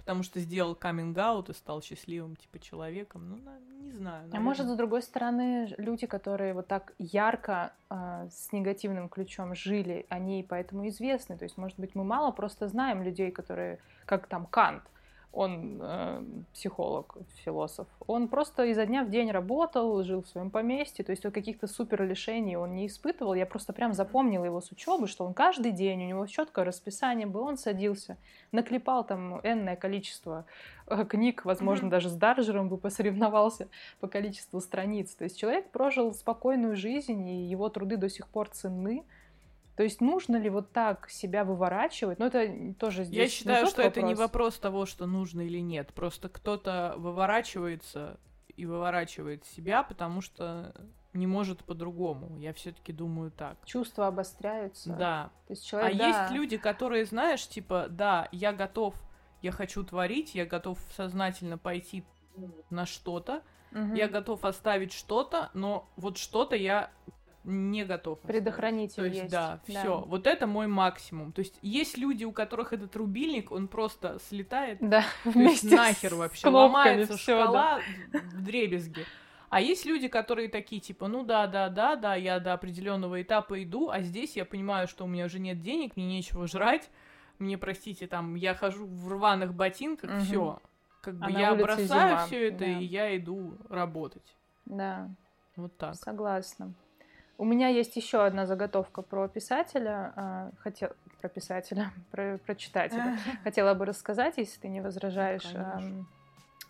[0.05, 3.27] потому что сделал каминг-аут и стал счастливым, типа, человеком.
[3.27, 3.37] Ну,
[3.81, 4.21] не знаю.
[4.21, 4.39] Наверное.
[4.39, 10.05] А может, с другой стороны, люди, которые вот так ярко э, с негативным ключом жили,
[10.09, 11.37] они поэтому известны.
[11.37, 14.83] То есть, может быть, мы мало просто знаем людей, которые, как там Кант,
[15.35, 17.87] он э, психолог, философ.
[18.07, 21.67] Он просто изо дня в день работал, жил в своем поместье, то есть вот каких-то
[21.67, 23.33] супер лишений он не испытывал.
[23.33, 27.27] Я просто прям запомнила его с учебы, что он каждый день, у него четкое расписание
[27.27, 28.17] было, он садился,
[28.51, 30.45] наклепал там энное количество
[30.87, 31.89] э, книг, возможно, mm-hmm.
[31.89, 33.67] даже с Дарджером бы посоревновался
[33.99, 35.13] по количеству страниц.
[35.15, 39.03] То есть человек прожил спокойную жизнь, и его труды до сих пор ценны.
[39.75, 42.17] То есть нужно ли вот так себя выворачивать?
[42.19, 43.91] Ну, это тоже здесь Я считаю, что вопрос.
[43.91, 45.93] это не вопрос того, что нужно или нет.
[45.93, 48.19] Просто кто-то выворачивается
[48.55, 50.73] и выворачивает себя, потому что
[51.13, 52.37] не может по-другому.
[52.37, 53.57] Я все-таки думаю так.
[53.65, 54.93] Чувства обостряются.
[54.93, 55.31] Да.
[55.47, 56.07] То есть человек, а да.
[56.07, 58.95] есть люди, которые, знаешь, типа, да, я готов,
[59.41, 62.05] я хочу творить, я готов сознательно пойти
[62.69, 63.93] на что-то, угу.
[63.93, 66.91] я готов оставить что-то, но вот что-то я
[67.45, 68.19] не готов.
[68.21, 69.31] Предохранитель То есть, есть.
[69.31, 69.79] Да, да.
[69.79, 70.03] все.
[70.07, 71.31] Вот это мой максимум.
[71.31, 74.79] То есть есть люди, у которых этот рубильник, он просто слетает.
[74.81, 76.47] Да, вместе есть, нахер вообще.
[76.47, 77.79] Ломается всё, шкала
[78.11, 78.19] да.
[78.19, 79.05] в дребезги.
[79.49, 83.63] А есть люди, которые такие, типа, ну да, да, да, да, я до определенного этапа
[83.63, 86.89] иду, а здесь я понимаю, что у меня уже нет денег, мне нечего жрать,
[87.39, 90.19] мне, простите, там, я хожу в рваных ботинках, угу.
[90.21, 90.59] все.
[91.01, 92.65] Как бы а я бросаю все это, да.
[92.65, 94.35] и я иду работать.
[94.65, 95.09] Да.
[95.55, 95.95] Вот так.
[95.95, 96.73] Согласна.
[97.37, 100.13] У меня есть еще одна заготовка про писателя.
[100.15, 100.89] А, хотел
[101.21, 103.17] про писателя, про, про читателя.
[103.43, 105.45] Хотела бы рассказать, если ты не возражаешь.
[105.53, 106.05] Ну,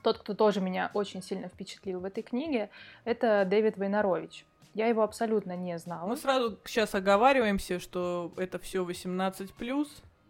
[0.01, 2.69] Тот, кто тоже меня очень сильно впечатлил в этой книге,
[3.04, 4.45] это Дэвид Войнарович.
[4.73, 6.08] Я его абсолютно не знала.
[6.08, 9.54] Мы сразу сейчас оговариваемся, что это все 18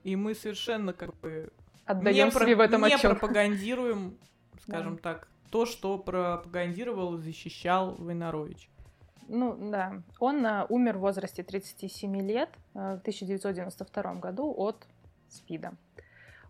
[0.04, 1.52] и мы совершенно как бы
[1.86, 3.20] отдаем не себе в этом не отчет.
[3.20, 4.20] пропагандируем,
[4.62, 5.02] скажем да.
[5.02, 8.70] так, то, что пропагандировал защищал Войнарович.
[9.28, 10.02] Ну, да.
[10.20, 14.88] Он uh, умер в возрасте 37 лет uh, в 1992 году от
[15.30, 15.74] СПИДа.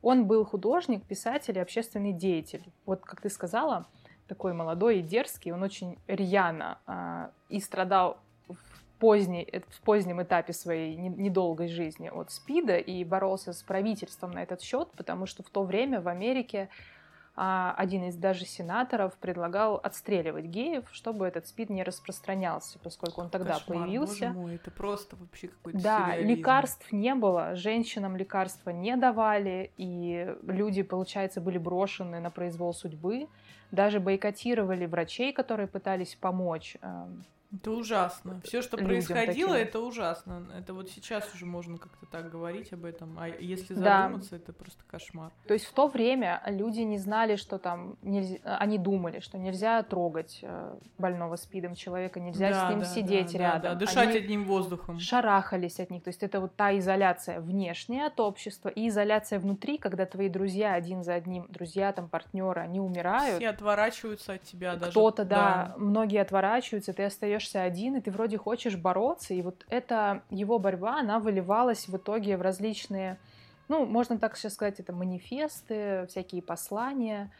[0.01, 2.63] Он был художник, писатель и общественный деятель.
[2.85, 3.87] Вот, как ты сказала,
[4.27, 8.55] такой молодой и дерзкий, он очень рьяно uh, и страдал в,
[8.99, 14.61] поздней, в позднем этапе своей недолгой жизни от СПИДа и боролся с правительством на этот
[14.61, 16.94] счет, потому что в то время в Америке а
[17.35, 23.55] один из даже сенаторов предлагал отстреливать геев, чтобы этот СПИД не распространялся, поскольку он тогда
[23.55, 24.27] Кошмар, появился.
[24.27, 26.29] Боже мой, это просто вообще какой-то Да, сюрреализм.
[26.29, 33.27] лекарств не было, женщинам лекарства не давали, и люди, получается, были брошены на произвол судьбы.
[33.71, 38.41] Даже бойкотировали врачей, которые пытались помочь эм, это ужасно.
[38.43, 39.67] Все, что происходило, таким.
[39.67, 40.47] это ужасно.
[40.57, 43.17] Это вот сейчас уже можно как-то так говорить об этом.
[43.17, 44.37] А если задуматься, да.
[44.37, 45.31] это просто кошмар.
[45.47, 48.37] То есть в то время люди не знали, что там нельзя.
[48.43, 53.33] Они думали, что нельзя трогать э, больного спидом человека, нельзя да, с ним да, сидеть
[53.33, 53.61] да, рядом.
[53.61, 54.99] Да, да, дышать они одним воздухом.
[54.99, 56.03] Шарахались от них.
[56.03, 60.73] То есть это вот та изоляция внешняя от общества и изоляция внутри, когда твои друзья
[60.73, 63.37] один за одним, друзья там партнеры, они умирают.
[63.37, 64.91] Все отворачиваются от тебя даже.
[64.91, 69.41] Кто-то, да, да, многие отворачиваются, ты остаешься остаешься один, и ты вроде хочешь бороться, и
[69.41, 73.17] вот эта его борьба, она выливалась в итоге в различные,
[73.67, 77.31] ну, можно так сейчас сказать, это манифесты, всякие послания.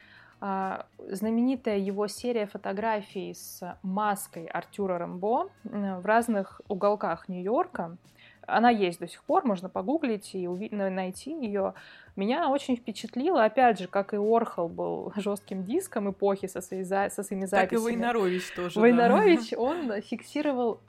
[0.41, 7.97] А, знаменитая его серия фотографий с маской Артюра Рэмбо в разных уголках Нью-Йорка,
[8.47, 11.73] она есть до сих пор, можно погуглить и найти ее.
[12.15, 17.09] Меня очень впечатлило, опять же, как и Орхол был жестким диском эпохи со, своей, со
[17.23, 17.67] своими записями.
[17.67, 18.79] Так и Войнарович тоже.
[18.79, 19.57] Войнарович, да.
[19.59, 20.79] он фиксировал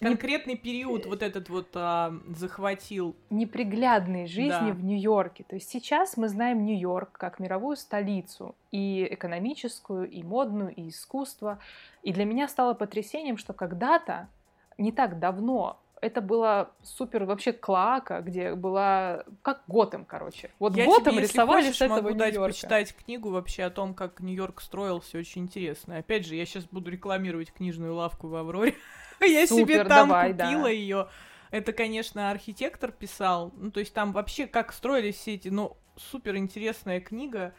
[0.00, 3.16] конкретный период вот этот вот а, захватил.
[3.30, 4.72] Неприглядной жизни да.
[4.72, 5.44] в Нью-Йорке.
[5.44, 11.58] То есть сейчас мы знаем Нью-Йорк как мировую столицу, и экономическую, и модную, и искусство.
[12.02, 14.28] И для меня стало потрясением, что когда-то,
[14.76, 20.50] не так давно, это было супер вообще клака, где была как Готэм, короче.
[20.58, 23.94] Вот Я Готэм тебе, рисовали хочешь, с этого могу дать почитать книгу вообще о том,
[23.94, 25.98] как Нью-Йорк строился, очень интересно.
[25.98, 28.74] Опять же, я сейчас буду рекламировать книжную лавку в Авроре.
[29.20, 31.08] Я себе там купила ее.
[31.50, 33.52] Это, конечно, архитектор писал.
[33.56, 37.54] Ну, то есть там вообще как строились все эти, ну, супер интересная книга.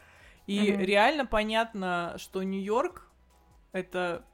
[0.46, 3.10] И реально понятно, что Нью-Йорк
[3.72, 4.24] это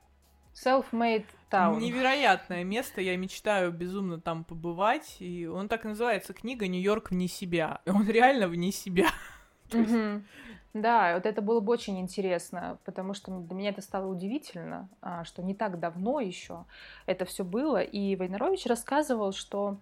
[0.57, 1.79] Self-made town.
[1.79, 5.17] Невероятное место, я мечтаю безумно там побывать.
[5.19, 7.81] И он так и называется книга Нью-Йорк вне себя.
[7.85, 9.09] И он реально вне себя.
[10.73, 15.25] Да, вот это было бы очень интересно, потому что для меня это стало удивительно, а,
[15.25, 16.67] что не так давно еще
[17.07, 17.81] это все было.
[17.81, 19.79] И Войнарович рассказывал, что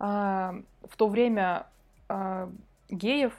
[0.00, 1.68] а, в то время
[2.08, 2.50] а,
[2.88, 3.32] геев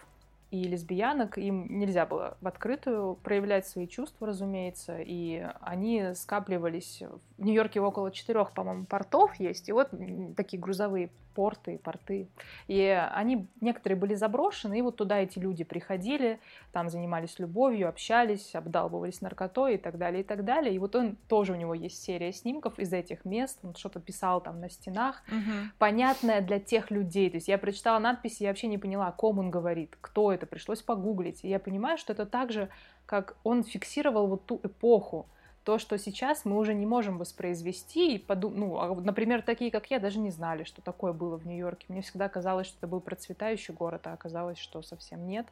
[0.54, 7.02] и лесбиянок, им нельзя было в открытую проявлять свои чувства, разумеется, и они скапливались.
[7.40, 9.90] В Нью-Йорке около четырех, по-моему, портов есть, и вот
[10.38, 12.28] такие грузовые порты, порты.
[12.68, 12.80] И
[13.12, 16.40] они, некоторые были заброшены, и вот туда эти люди приходили,
[16.72, 20.76] там занимались любовью, общались, обдалбывались наркотой и так далее, и так далее.
[20.76, 24.42] И вот он тоже, у него есть серия снимков из этих мест, он что-то писал
[24.42, 25.72] там на стенах, Мгм.
[25.80, 27.32] понятное для тех людей.
[27.32, 30.43] То есть я прочитала надписи, я вообще не поняла, о ком он говорит, кто это,
[30.46, 31.44] пришлось погуглить.
[31.44, 32.70] И я понимаю, что это так же,
[33.06, 35.28] как он фиксировал вот ту эпоху,
[35.64, 38.16] то, что сейчас мы уже не можем воспроизвести.
[38.16, 38.50] И поду...
[38.50, 41.86] ну, а например, такие, как я, даже не знали, что такое было в Нью-Йорке.
[41.90, 45.48] Мне всегда казалось, что это был процветающий город, а оказалось, что совсем нет.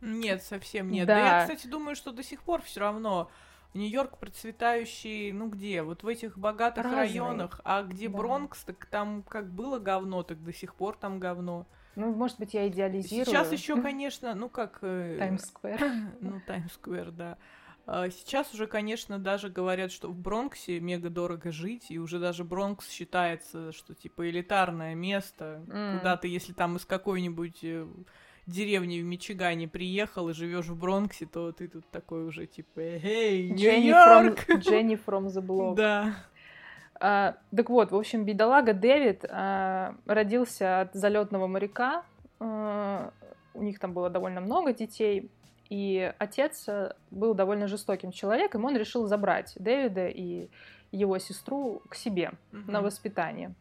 [0.00, 1.06] Нет, совсем нет.
[1.06, 1.14] Да.
[1.14, 1.36] Да.
[1.36, 3.30] я, кстати, думаю, что до сих пор все равно
[3.74, 5.82] Нью-Йорк процветающий, ну где?
[5.82, 6.98] Вот в этих богатых Разный.
[6.98, 7.60] районах.
[7.64, 8.16] А где Да.
[8.16, 11.66] Бронкс, так там как было говно, так до сих пор там говно.
[11.96, 13.26] Ну, может быть, я идеализирую.
[13.26, 14.78] Сейчас еще, конечно, ну как...
[14.82, 15.80] э, Таймс-сквер.
[16.20, 17.36] Ну, Таймс-сквер, да.
[17.86, 22.44] А Сейчас уже, конечно, даже говорят, что в Бронксе мега дорого жить, и уже даже
[22.44, 25.98] Бронкс считается, что типа элитарное место, М.
[25.98, 27.86] куда ты, если там из какой-нибудь э,
[28.46, 33.50] деревни в Мичигане приехал и живешь в Бронксе, то ты тут такой уже типа, эй,
[33.50, 34.50] from, Нью-Йорк!
[34.58, 35.74] Дженни from the block.
[35.76, 36.14] Да.
[37.00, 42.04] А, так вот, в общем, бедолага Дэвид а, родился от залетного моряка.
[42.38, 43.10] А,
[43.54, 45.30] у них там было довольно много детей.
[45.70, 48.64] И отец а, был довольно жестоким человеком.
[48.66, 50.48] Он решил забрать Дэвида и
[50.92, 52.82] его сестру к себе на Мгм.
[52.84, 53.54] воспитание.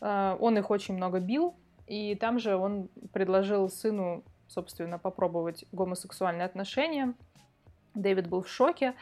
[0.00, 1.54] А, Он их очень много бил.
[1.86, 7.12] И там же он предложил сыну, собственно, попробовать гомосексуальные отношения.
[7.94, 8.94] Дэвид был в шоке,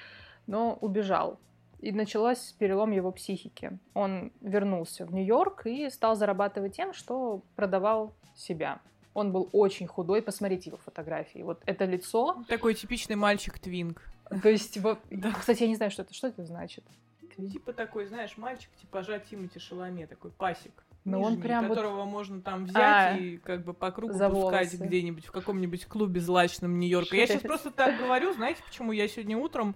[0.46, 1.38] но убежал.
[1.82, 3.78] И началась перелом его психики.
[3.92, 8.80] Он вернулся в Нью-Йорк и стал зарабатывать тем, что продавал себя.
[9.14, 11.42] Он был очень худой, посмотрите его фотографии.
[11.42, 14.00] Вот это лицо, Такой типичный мальчик-твинг.
[14.42, 15.32] то есть, вот- Да.
[15.32, 16.84] кстати, я не знаю, что это, что это значит.
[17.36, 20.84] Типа такой, знаешь, мальчик типажа Тимати Шаломе, такой пасик.
[21.04, 24.12] Ну, он нижний, прям вот- которого можно там взять А, и как бы по кругу
[24.12, 24.76] пускать волосы.
[24.76, 27.16] где-нибудь в каком-нибудь клубе злачном Нью-Йорка.
[27.16, 29.74] Я сейчас просто так говорю, знаете, почему я сегодня утром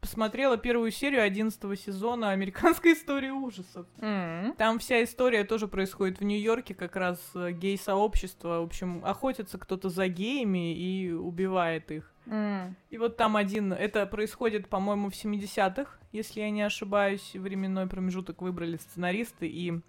[0.00, 3.86] посмотрела первую серию 11 сезона «Американской истории ужасов».
[3.98, 4.54] М.
[4.56, 9.88] Там вся история тоже происходит в Нью-Йорке, как раз э, гей-сообщество, в общем, охотится кто-то
[9.88, 12.12] за геями и убивает их.
[12.26, 12.76] М.
[12.90, 18.42] И вот там один, это происходит, по-моему, в 70-х, если я не ошибаюсь, временной промежуток
[18.42, 19.80] выбрали сценаристы, и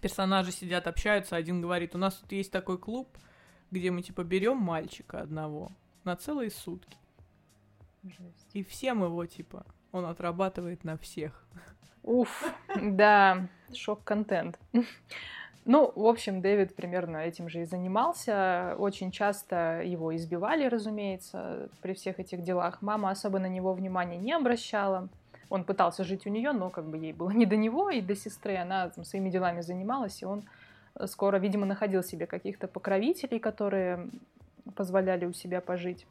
[0.00, 3.08] персонажи сидят, общаются, один говорит, у нас тут есть такой клуб,
[3.70, 5.70] где мы, типа, берем мальчика одного
[6.04, 6.96] на целые сутки,
[8.08, 8.50] Жесть.
[8.52, 11.46] и всем его, типа, он отрабатывает на всех.
[12.02, 14.58] Уф, да, шок-контент.
[15.64, 18.74] Ну, в общем, Дэвид примерно этим же и занимался.
[18.78, 22.80] Очень часто его избивали, разумеется, при всех этих делах.
[22.80, 25.10] Мама особо на него внимания не обращала.
[25.50, 28.16] Он пытался жить у нее, но как бы ей было не до него и до
[28.16, 28.56] сестры.
[28.56, 30.44] Она там, своими делами занималась, и он
[30.94, 34.08] э, скоро, видимо, находил себе каких-то покровителей, которые
[34.74, 36.06] позволяли у себя пожить.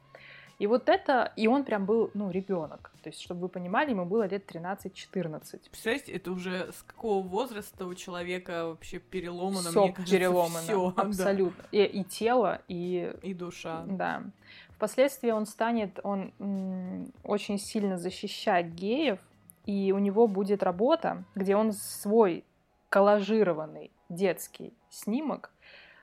[0.58, 2.90] И вот это, и он прям был, ну, ребенок.
[3.02, 5.70] То есть, чтобы вы понимали, ему было лет 13-14.
[5.70, 10.92] Представляете, это уже с какого возраста у человека вообще переломано, Всё мне кажется, переломано, всё,
[10.96, 11.02] да.
[11.02, 11.62] абсолютно.
[11.70, 13.84] И, и тело, и И душа.
[13.86, 14.24] да.
[14.70, 19.18] Впоследствии он станет, он м, очень сильно защищать геев,
[19.66, 22.44] и у него будет работа, где он свой
[22.88, 25.50] коллажированный детский снимок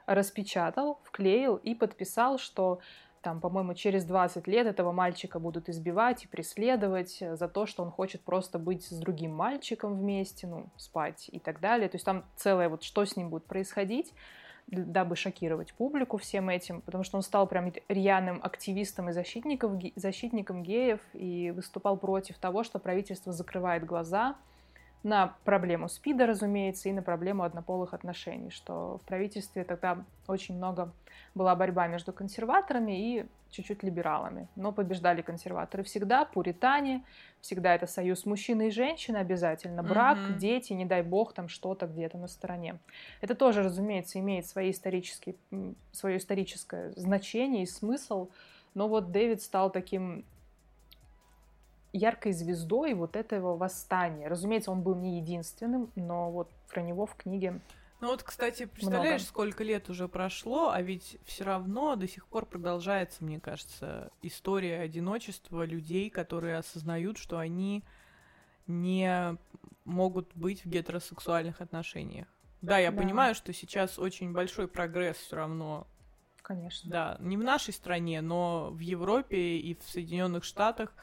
[0.06, 2.80] распечатал, вклеил и подписал, что
[3.26, 7.90] там, по-моему, через 20 лет этого мальчика будут избивать и преследовать за то, что он
[7.90, 11.90] хочет просто быть с другим мальчиком вместе, ну, спать и так далее.
[11.90, 14.14] То есть там целое вот, что с ним будет происходить,
[14.68, 20.62] дабы шокировать публику всем этим, потому что он стал прям рьяным активистом и защитником, защитником
[20.62, 24.36] геев и выступал против того, что правительство закрывает глаза
[25.06, 30.92] на проблему СПИДа, разумеется, и на проблему однополых отношений, что в правительстве тогда очень много
[31.36, 34.48] была борьба между консерваторами и чуть-чуть либералами.
[34.56, 37.06] Но побеждали консерваторы всегда, пуритане,
[37.40, 40.40] всегда это союз мужчины и женщины обязательно, брак, Мгм.
[40.40, 42.80] дети, не дай бог, там что-то где-то на стороне.
[43.22, 45.36] Это тоже, разумеется, имеет свои исторические,
[45.92, 48.30] свое историческое значение и смысл,
[48.74, 50.26] но вот Дэвид стал таким
[51.96, 54.28] яркой звездой вот этого восстания.
[54.28, 57.62] Разумеется, он был не единственным, но вот про него в книге
[58.02, 59.30] Ну вот, кстати, представляешь, Много.
[59.30, 64.82] сколько лет уже прошло, а ведь все равно до сих пор продолжается, мне кажется, история
[64.82, 67.84] одиночества людей, которые осознают, что они
[68.68, 69.38] не
[69.86, 72.28] могут быть в гетеросексуальных отношениях.
[72.62, 72.98] Да, я Да.
[73.02, 75.88] понимаю, что сейчас очень большой прогресс все равно
[76.42, 76.92] Конечно.
[76.92, 80.94] Да, не в нашей стране, но в Европе и в Соединенных Штатах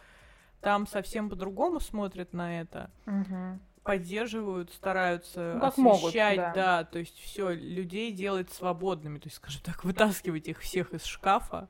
[0.63, 2.91] там совсем по-другому смотрят на это.
[3.07, 3.59] Угу.
[3.83, 6.55] Поддерживают, стараются Ну, как освещать, могут, да.
[6.55, 11.05] да, то есть все людей делать свободными, то есть, скажем так, вытаскивать их всех из
[11.05, 11.69] шкафа.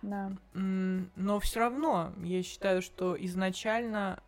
[0.00, 0.32] Да.
[0.54, 4.22] Но все равно, я считаю, что изначально,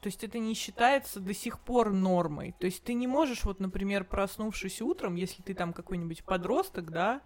[0.00, 2.54] то есть это не считается до сих пор нормой.
[2.58, 7.20] То есть ты не можешь, вот, например, проснувшись утром, если ты там какой-нибудь подросток, да,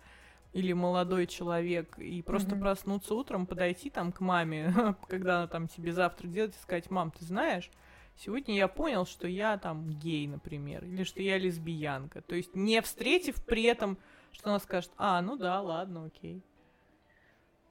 [0.53, 2.61] или молодой человек, и просто Мгм.
[2.61, 4.73] проснуться утром, подойти там к маме,
[5.09, 7.71] когда она там тебе завтрак делает, и сказать, мам, ты знаешь,
[8.17, 12.21] сегодня я понял, что я там гей, например, или что я лесбиянка.
[12.23, 13.99] То есть не встретив при этом,
[14.33, 16.43] что она скажет, а, ну да, ладно, окей.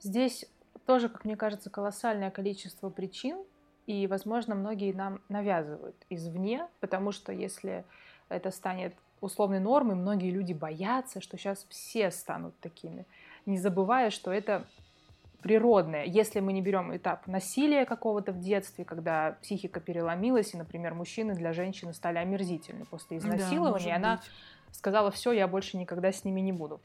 [0.00, 0.46] Здесь
[0.86, 3.44] тоже, как мне кажется, колоссальное количество причин,
[3.86, 7.84] и, возможно, многие нам навязывают извне, потому что если
[8.28, 13.06] это станет условной нормой, многие люди боятся, что сейчас все станут такими,
[13.46, 14.64] не забывая, что это
[15.42, 16.04] природное.
[16.04, 21.34] Если мы не берем этап насилия какого-то в детстве, когда психика переломилась, и, например, мужчины
[21.34, 24.76] для женщины стали омерзительны после изнасилования, Да, она может быть.
[24.76, 26.80] сказала, все, я больше никогда с ними не буду.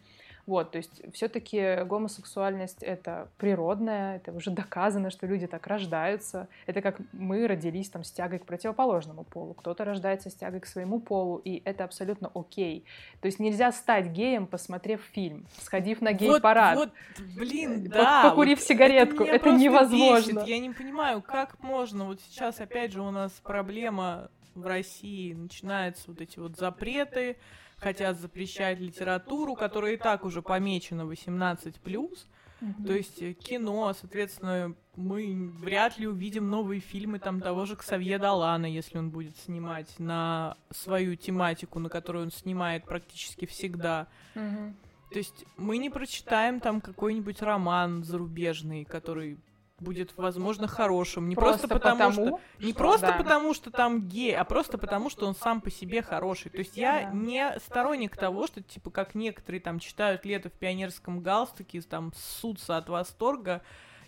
[0.45, 6.47] Вот, то есть все-таки гомосексуальность это природная, это уже доказано, что люди так рождаются.
[6.65, 10.65] Это как мы родились там с тягой к противоположному полу, кто-то рождается с тягой к
[10.65, 12.85] своему полу, и это абсолютно окей.
[13.21, 16.77] То есть нельзя стать геем, посмотрев фильм, сходив на гей-парад.
[16.77, 18.29] Вот, вот, блин, Э, да.
[18.29, 19.23] покурив вот сигаретку.
[19.23, 20.39] Это просто невозможно.
[20.39, 20.47] бесит.
[20.47, 22.05] Я не понимаю, как можно.
[22.05, 25.33] Вот сейчас, опять же, у нас проблема в России.
[25.33, 27.37] Начинаются вот эти вот запреты.
[27.77, 32.25] Хотят запрещать литературу, которая и так уже помечена 18+.
[32.61, 32.85] Мгм.
[32.85, 38.17] То есть э, кино, соответственно, мы вряд ли увидим новые фильмы там того же Ксавье
[38.17, 44.07] Далана, если он будет снимать на свою тематику, на которую он снимает практически всегда.
[44.35, 44.75] Мгм.
[45.11, 49.37] То есть мы не прочитаем там какой-нибудь роман зарубежный, который
[49.79, 51.27] будет, возможно, хорошим.
[51.27, 52.39] Не просто, потому, что...
[52.59, 53.13] Не что- просто да.
[53.13, 56.49] потому, что там гей, а просто потому, что он сам по себе хороший.
[56.49, 57.11] То есть я Да.
[57.11, 62.77] не сторонник того, что, типа, как некоторые там читают «Лето в пионерском галстуке», там ссутся
[62.77, 63.61] от восторга.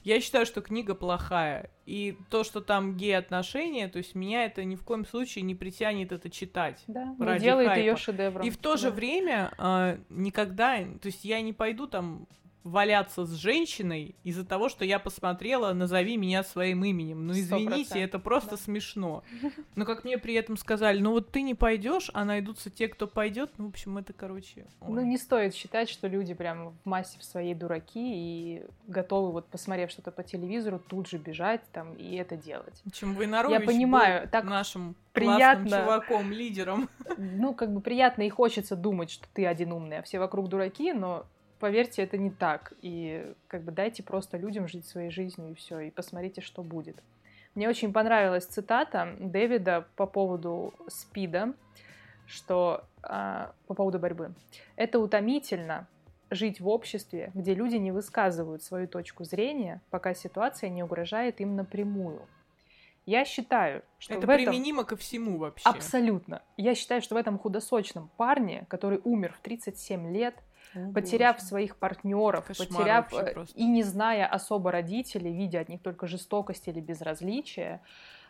[0.03, 1.69] Я считаю, что книга плохая.
[1.85, 6.13] И то, что там гей-отношения, то есть меня это ни в коем случае не притянет
[6.13, 6.81] это читать.
[6.87, 8.45] Да, ради делает ее шедевром.
[8.47, 8.95] И в то же Да.
[8.95, 12.25] время а, никогда, то есть я не пойду там
[12.67, 17.27] валяться с женщиной из-за того, что я посмотрела «Назови меня своим именем».
[17.27, 18.57] Ну, извините, процентов, это просто да.
[18.57, 19.23] смешно.
[19.75, 23.07] Но как мне при этом сказали, ну вот ты не пойдешь, а найдутся те, кто
[23.07, 24.67] пойдет, ну, в общем, это, короче...
[24.81, 24.93] ой.
[24.93, 29.47] Ну, не стоит считать, что люди прям в массе в своей дураки и готовы, вот
[29.47, 32.81] посмотрев что-то по телевизору, тут же бежать там и это делать.
[32.83, 35.69] В общем, Войнарович Я понимаю, так нашим приятно.
[35.69, 36.89] чуваком, лидером.
[37.17, 40.93] Ну, как бы приятно и хочется думать, что ты один умный, а все вокруг дураки,
[40.93, 41.25] но
[41.59, 42.73] поверьте, это не так.
[42.81, 46.97] И как бы дайте просто людям жить своей жизнью и все, и посмотрите, что будет.
[47.55, 51.53] Мне очень понравилась цитата Дэвида по поводу СПИДа,
[52.27, 54.33] что а, по поводу борьбы.
[54.75, 55.87] Это утомительно
[56.29, 61.55] жить в обществе, где люди не высказывают свою точку зрения, пока ситуация не угрожает им
[61.55, 62.27] напрямую.
[63.07, 64.45] Я считаю, что Это в этом...
[64.45, 65.67] применимо ко всему вообще.
[65.67, 66.43] Абсолютно.
[66.57, 70.35] Я считаю, что в этом худосочном парне, который умер в 37 лет,
[70.75, 71.47] О, потеряв боже.
[71.47, 76.67] своих партнеров, Кошмар потеряв э, и не зная особо родителей, видя от них только жестокость
[76.67, 77.81] или безразличие,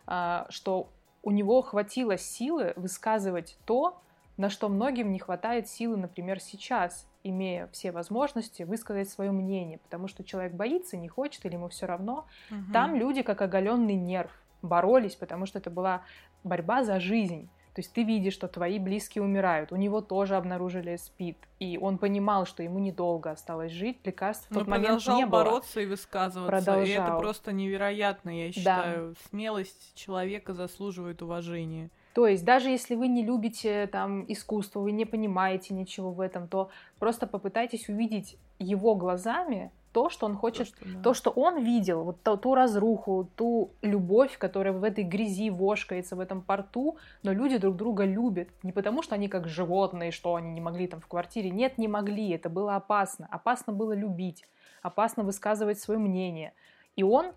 [0.06, 0.90] а, что
[1.24, 4.02] у него хватило силы высказывать то,
[4.38, 10.08] на что многим не хватает силы, например, сейчас, имея все возможности высказать свое мнение, потому
[10.08, 12.72] что человек боится, не хочет или ему все равно, Мгм.
[12.72, 14.32] там люди, как оголенный нерв,
[14.62, 16.04] боролись, потому что это была
[16.44, 17.50] борьба за жизнь.
[17.78, 19.72] То есть ты видишь, что твои близкие умирают.
[19.72, 21.38] У него тоже обнаружили СПИД.
[21.60, 23.98] И он понимал, что ему недолго осталось жить.
[24.04, 25.44] Лекарств в Но тот момент продолжал не было.
[25.44, 26.56] бороться и высказываться.
[26.56, 26.72] И это
[27.04, 27.20] Продолжал.
[27.20, 28.52] просто невероятно, я Да.
[28.54, 29.16] считаю.
[29.30, 31.92] Смелость человека заслуживает уважения.
[32.14, 36.48] То есть даже если вы не любите там искусство, вы не понимаете ничего в этом,
[36.48, 41.02] то просто попытайтесь увидеть его глазами то, что он хочет То, что, да.
[41.02, 46.16] то, что он видел, вот ту, ту разруху, ту любовь, которая в этой грязи вошкается
[46.16, 48.48] в этом порту, но люди друг друга любят.
[48.62, 51.50] Не потому, что они как животные, что они не могли там в квартире.
[51.50, 53.28] Нет, не могли, это было опасно.
[53.32, 54.46] Опасно было любить,
[54.84, 56.54] опасно высказывать свое мнение.
[56.96, 57.32] И он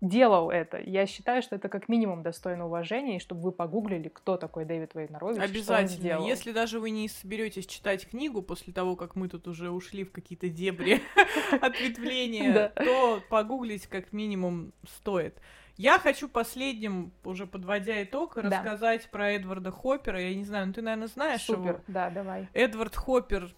[0.00, 0.78] делал это.
[0.78, 4.94] Я считаю, что это как минимум достойно уважения, и чтобы вы погуглили, кто такой Дэвид
[4.94, 5.88] Вейнарович, что он Обязательно.
[5.88, 6.26] сделал.
[6.26, 10.12] Если даже вы не соберетесь читать книгу после того, как мы тут уже ушли в
[10.12, 11.02] какие-то дебри
[11.60, 15.40] ответвления, то погуглить как минимум стоит.
[15.76, 18.42] Я хочу последним, уже подводя итог, Да.
[18.42, 20.20] рассказать про Эдварда Хоппера.
[20.20, 21.80] Я не знаю, ну ты, наверное, знаешь Супер, его.
[21.86, 22.48] да, давай.
[22.52, 23.54] Эдвард Хоппер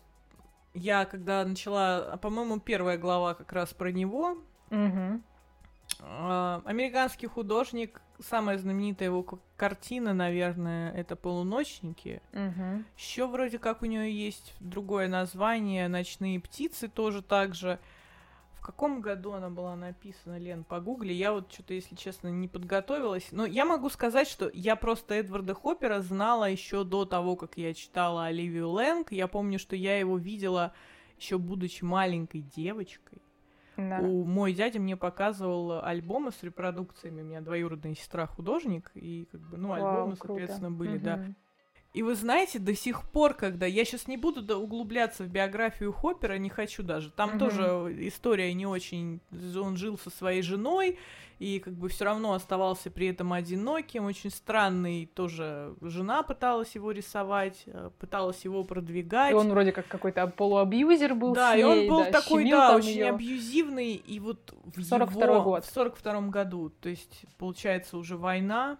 [0.74, 4.36] я когда начала, по-моему, первая глава как раз про него.
[4.70, 5.20] Угу.
[6.02, 9.26] Американский художник, самая знаменитая его
[9.56, 12.22] картина, наверное, это «Полуночники».
[12.32, 12.84] Угу.
[12.96, 17.78] Еще вроде как у нее есть другое название «Ночные птицы» тоже так же.
[18.54, 21.14] В каком году она была написана, Лен, погугли.
[21.14, 23.28] Я вот что-то, если честно, не подготовилась.
[23.32, 27.72] Но я могу сказать, что я просто Эдварда Хоппера знала еще до того, как я
[27.72, 29.12] читала Оливию Лэнг.
[29.12, 30.74] Я помню, что я его видела
[31.18, 33.22] еще будучи маленькой девочкой.
[33.88, 33.98] Да.
[34.00, 37.22] У мой дядя мне показывал альбомы с репродукциями.
[37.22, 40.26] У меня двоюродная сестра художник, и как бы, ну, альбомы, круто.
[40.40, 41.02] соответственно, были, Мгм.
[41.04, 41.24] да.
[41.92, 46.38] И вы знаете, до сих пор, когда я сейчас не буду углубляться в биографию Хоппера,
[46.38, 47.10] не хочу даже.
[47.10, 47.38] Там Мгм.
[47.40, 47.62] тоже
[48.06, 49.20] история не очень.
[49.60, 50.98] Он жил со своей женой
[51.40, 55.06] и как бы все равно оставался при этом одиноким, очень странный.
[55.06, 59.32] Тоже жена пыталась его рисовать, э, пыталась его продвигать.
[59.32, 62.50] И он вроде как какой-то полуабьюзер был Да, с и он ней, был да, такой,
[62.50, 63.14] да, очень её.
[63.14, 65.42] абьюзивный, и вот в 42-й его...
[65.42, 65.64] год.
[65.64, 68.76] В 42 году, то есть, получается, уже война,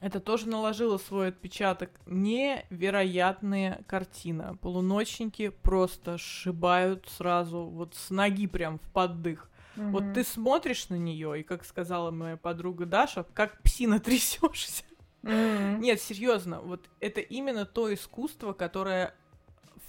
[0.00, 1.90] это тоже наложило свой отпечаток.
[2.06, 4.56] Невероятная картина.
[4.62, 9.49] Полуночники просто сшибают сразу, вот с ноги прям в поддых.
[9.86, 10.12] Вот Мгм.
[10.12, 14.84] ты смотришь на нее, и, как сказала моя подруга Даша, как псина трясешься.
[15.22, 15.80] Мгм.
[15.80, 19.14] Нет, серьезно, вот это именно то искусство, которое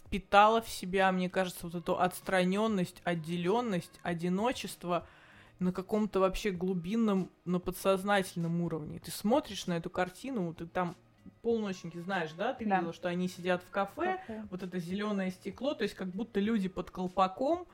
[0.05, 5.07] впитало в себя, мне кажется, вот эту отстраненность, отделенность, одиночество
[5.59, 8.99] на каком-то вообще глубинном, на подсознательном уровне.
[8.99, 10.95] Ты смотришь на эту картину, ты там
[11.41, 12.77] полночники знаешь, да, ты Да.
[12.77, 14.47] видела, что они сидят в кафе, Кафе.
[14.49, 17.67] вот это зеленое стекло, то есть как будто люди под колпаком,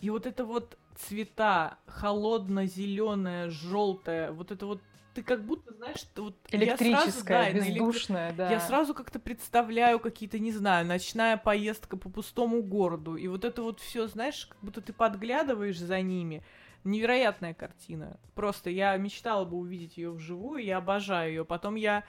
[0.00, 4.80] и вот это вот цвета холодно-зеленое, желтое, вот это вот
[5.14, 8.50] ты как будто знаешь, что вот я сразу, Электрическая, да, бездушная, да.
[8.50, 13.16] я сразу как-то представляю какие-то, не знаю, ночная поездка по пустому городу.
[13.16, 16.44] И вот это вот все, знаешь, как будто ты подглядываешь за ними.
[16.84, 18.18] Невероятная картина.
[18.34, 21.44] Просто я мечтала бы увидеть ее вживую, я обожаю ее.
[21.44, 22.04] Потом я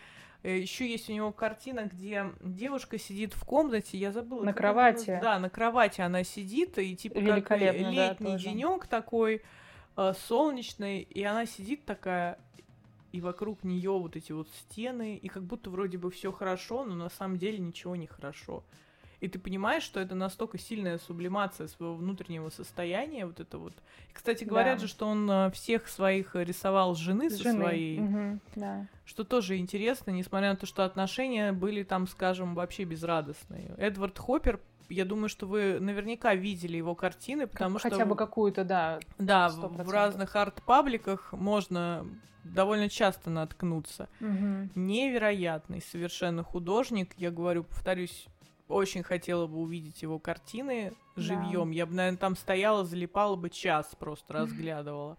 [0.49, 4.43] еще есть у него картина, где девушка сидит в комнате, я забыла.
[4.43, 5.19] На как она кровати.
[5.21, 8.49] Да, на кровати она сидит, и типа как да, летний тоже.
[8.49, 9.43] денек такой
[9.97, 12.39] э, солнечный, и она сидит такая,
[13.11, 16.95] и вокруг нее вот эти вот стены, и как будто вроде бы все хорошо, но
[16.95, 18.63] на самом деле ничего не хорошо.
[19.21, 23.73] И ты понимаешь, что это настолько сильная сублимация своего внутреннего состояния, вот это вот.
[24.09, 24.81] И, кстати, говорят Да.
[24.81, 27.63] же, что он э, всех своих э, рисовал с жены С со женой.
[27.63, 28.87] своей, Мгм, да.
[29.05, 33.75] что тоже интересно, несмотря на то, что отношения были там, скажем, вообще безрадостные.
[33.77, 34.59] Эдвард Хоппер,
[34.89, 38.99] я думаю, что вы наверняка видели его картины, потому Хотя что бы какую-то, да.
[39.19, 39.93] да, в, сто в процентов.
[39.93, 42.05] разных арт-пабликах можно
[42.43, 44.09] довольно часто наткнуться.
[44.19, 44.71] Мгм.
[44.73, 47.11] Невероятный совершенно художник.
[47.17, 48.25] Я говорю, повторюсь,
[48.71, 51.21] очень хотела бы увидеть его картины Да.
[51.21, 51.71] живьем.
[51.71, 55.17] Я бы, наверное, там стояла, залипала бы час, просто разглядывала.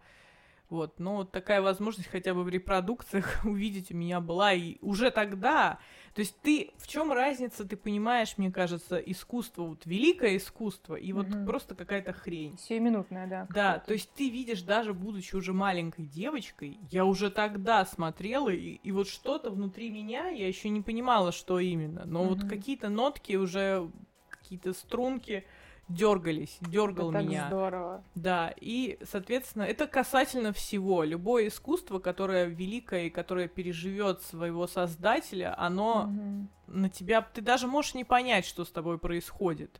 [0.70, 4.54] Вот, но такая возможность хотя бы в репродукциях увидеть у меня была.
[4.54, 5.78] И уже тогда,
[6.14, 11.12] то есть ты, в чем разница, ты понимаешь, мне кажется, искусство, вот великое искусство, и
[11.12, 11.44] вот Мгм.
[11.44, 12.58] просто какая-то хрень.
[12.58, 13.48] Сиюминутная, да.
[13.48, 18.70] Да, то есть ты видишь, даже будучи уже маленькой девочкой, я уже тогда смотрела, и,
[18.74, 22.44] и вот что-то внутри меня, я еще не понимала, что именно, но вот Мгм.
[22.44, 23.90] какие-то нотки уже,
[24.28, 25.46] какие-то струнки
[25.88, 27.46] дергались, дергал Это так меня.
[27.48, 28.04] здорово.
[28.14, 31.04] Да, и, соответственно, это касательно всего.
[31.04, 36.48] Любое искусство, которое великое и которое переживет своего создателя, оно Мгм.
[36.68, 37.22] на тебя...
[37.22, 39.78] Ты даже можешь не понять, что с тобой происходит.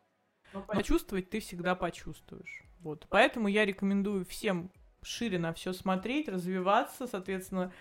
[0.53, 2.65] Но почувствовать ты всегда почувствуешь.
[2.81, 3.07] Вот.
[3.09, 4.71] Поэтому я рекомендую всем
[5.03, 7.73] шире на все смотреть, развиваться, соответственно,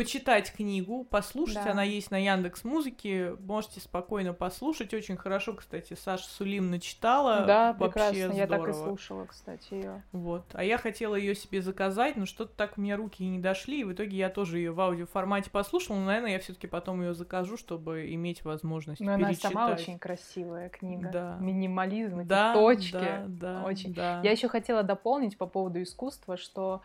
[0.00, 1.62] почитать книгу, послушать.
[1.62, 1.72] Да.
[1.72, 3.36] Она есть на Яндекс Музыке.
[3.40, 4.94] Можете спокойно послушать.
[4.94, 7.44] Очень хорошо, кстати, Саша Сулим начитала.
[7.44, 8.32] Да, Вообще прекрасно.
[8.32, 8.88] Я так и здорово.
[8.88, 10.02] слушала, кстати, ее.
[10.12, 10.44] Вот.
[10.54, 13.92] А я хотела ее себе заказать, но что-то так мне руки не дошли, и в
[13.92, 18.10] итоге я тоже ее в аудиоформате послушала, но, наверное, я все-таки потом ее закажу, чтобы
[18.14, 19.52] иметь возможность Но она перечитать.
[19.52, 21.10] сама очень красивая книга.
[21.12, 21.36] Да.
[21.40, 22.92] Минимализм, эти да, точки.
[22.92, 23.92] Да, да, Очень.
[23.92, 24.22] да.
[24.24, 26.80] Я еще хотела дополнить по поводу искусства, что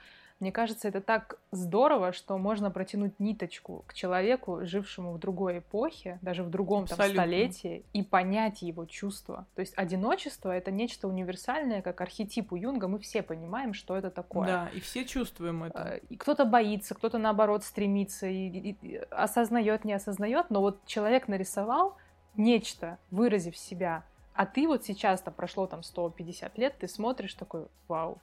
[0.45, 6.19] мне кажется, это так здорово, что можно протянуть ниточку к человеку, жившему в другой эпохе,
[6.21, 9.47] даже в другом там, столетии, и понять его чувства.
[9.55, 12.87] То есть одиночество это нечто универсальное, как архетип у Юнга.
[12.87, 14.45] Мы все понимаем, что это такое.
[14.47, 15.79] Да, и все чувствуем это.
[15.79, 20.85] Э, И кто-то боится, кто-то наоборот стремится и, и- и осознает, не осознает, но вот
[20.85, 21.97] человек нарисовал
[22.35, 24.03] нечто, выразив себя,
[24.35, 28.19] а ты вот сейчас, там прошло там 150 лет, ты смотришь такой, вау,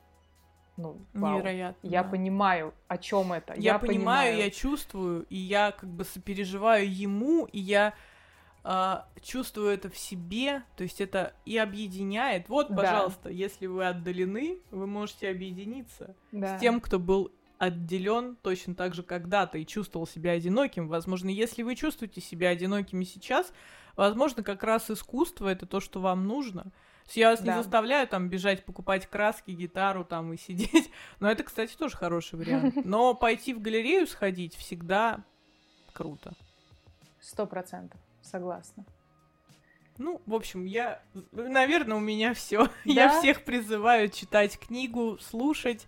[0.76, 1.34] ну, вау.
[1.38, 1.86] Невероятно.
[1.86, 2.10] Я да.
[2.10, 3.54] понимаю, о чем это.
[3.56, 7.94] Я, понимаю, я чувствую, и я как бы сопереживаю ему, и я
[8.64, 12.48] а, чувствую это в себе, то есть это и объединяет.
[12.48, 12.76] Вот, Да.
[12.76, 16.56] пожалуйста, если вы отдалены, вы можете объединиться Да.
[16.56, 20.88] с тем, кто был отделен точно так же когда-то и чувствовал себя одиноким.
[20.88, 23.52] Возможно, если вы чувствуете себя одинокими сейчас,
[23.96, 26.72] возможно, как раз искусство это то, что вам нужно.
[27.10, 27.62] Я вас не Да.
[27.62, 30.90] заставляю там бежать покупать краски, гитару там и сидеть.
[31.20, 32.76] Но это, кстати, тоже хороший вариант.
[32.84, 35.22] Но пойти в галерею сходить всегда
[35.92, 36.32] круто.
[37.20, 38.00] Сто процентов.
[38.22, 38.84] Согласна.
[39.98, 42.68] Ну, в общем, я, наверное, у меня все.
[42.84, 43.18] Я Да?
[43.18, 45.86] всех призываю читать книгу, слушать,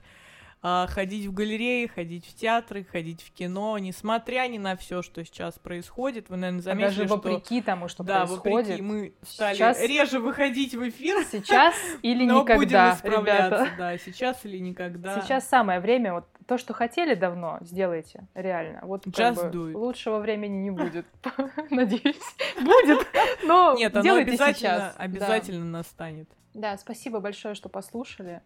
[0.67, 5.23] а, ходить в галереи, ходить в театры, ходить в кино, несмотря ни на все, что
[5.23, 6.31] сейчас происходит.
[6.31, 8.67] Вы, наверное, А заметили, даже что вопреки тому, что да, происходит.
[8.69, 13.57] вопреки мы стали Сейчас- реже выходить в эфир, Сейчас или но никогда, будем исправляться.
[13.65, 13.71] ребята.
[13.77, 15.21] Да, сейчас или никогда.
[15.21, 16.15] Сейчас самое время.
[16.15, 18.27] Вот то, что хотели давно, сделайте.
[18.35, 18.81] Реально.
[18.85, 19.77] Вот как Just бы do it.
[19.77, 21.05] лучшего времени не будет.
[21.71, 22.17] Надеюсь.
[22.59, 23.07] Будет.
[23.45, 24.95] Но Нет, оно делайте обязательно, сейчас.
[24.97, 25.03] Да.
[25.03, 26.29] обязательно настанет.
[26.55, 28.41] Да, спасибо большое, что послушали.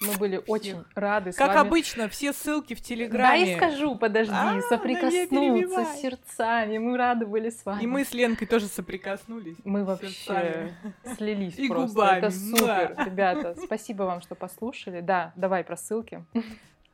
[0.00, 1.60] Мы были очень рады с Как вами.
[1.68, 3.52] обычно, все ссылки в Да, Телеграме.
[3.52, 5.96] и скажу, подожди, А, да соприкоснуться перебивай.
[6.00, 6.78] сердцами.
[6.78, 7.82] Мы рады были с вами.
[7.82, 9.56] И мы с Ленкой тоже соприкоснулись.
[9.64, 10.74] Мы вообще сердцами.
[11.16, 11.94] слились И просто.
[11.94, 12.18] губами.
[12.18, 13.04] Это супер, Муа.
[13.04, 13.56] ребята.
[13.62, 15.00] Спасибо вам, что послушали.
[15.00, 16.24] Да, давай про ссылки.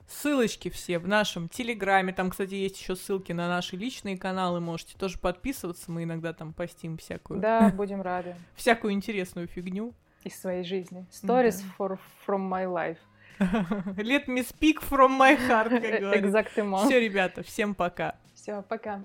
[0.09, 2.13] Ссылочки все в нашем Телеграме.
[2.13, 4.61] Там, кстати, есть еще ссылки на наши личные каналы.
[4.61, 5.91] Можете тоже подписываться.
[5.91, 8.37] Мы иногда там постим всякую, Да, будем рады.
[8.55, 9.95] всякую интересную фигню.
[10.27, 11.07] Из своей жизни.
[11.13, 11.65] Stories Да.
[11.79, 12.99] for, from my life.
[13.97, 16.15] Let me speak from my heart, как.
[16.17, 16.85] Exactement.
[16.87, 18.15] Все, ребята, всем пока.
[18.35, 19.05] Все, пока.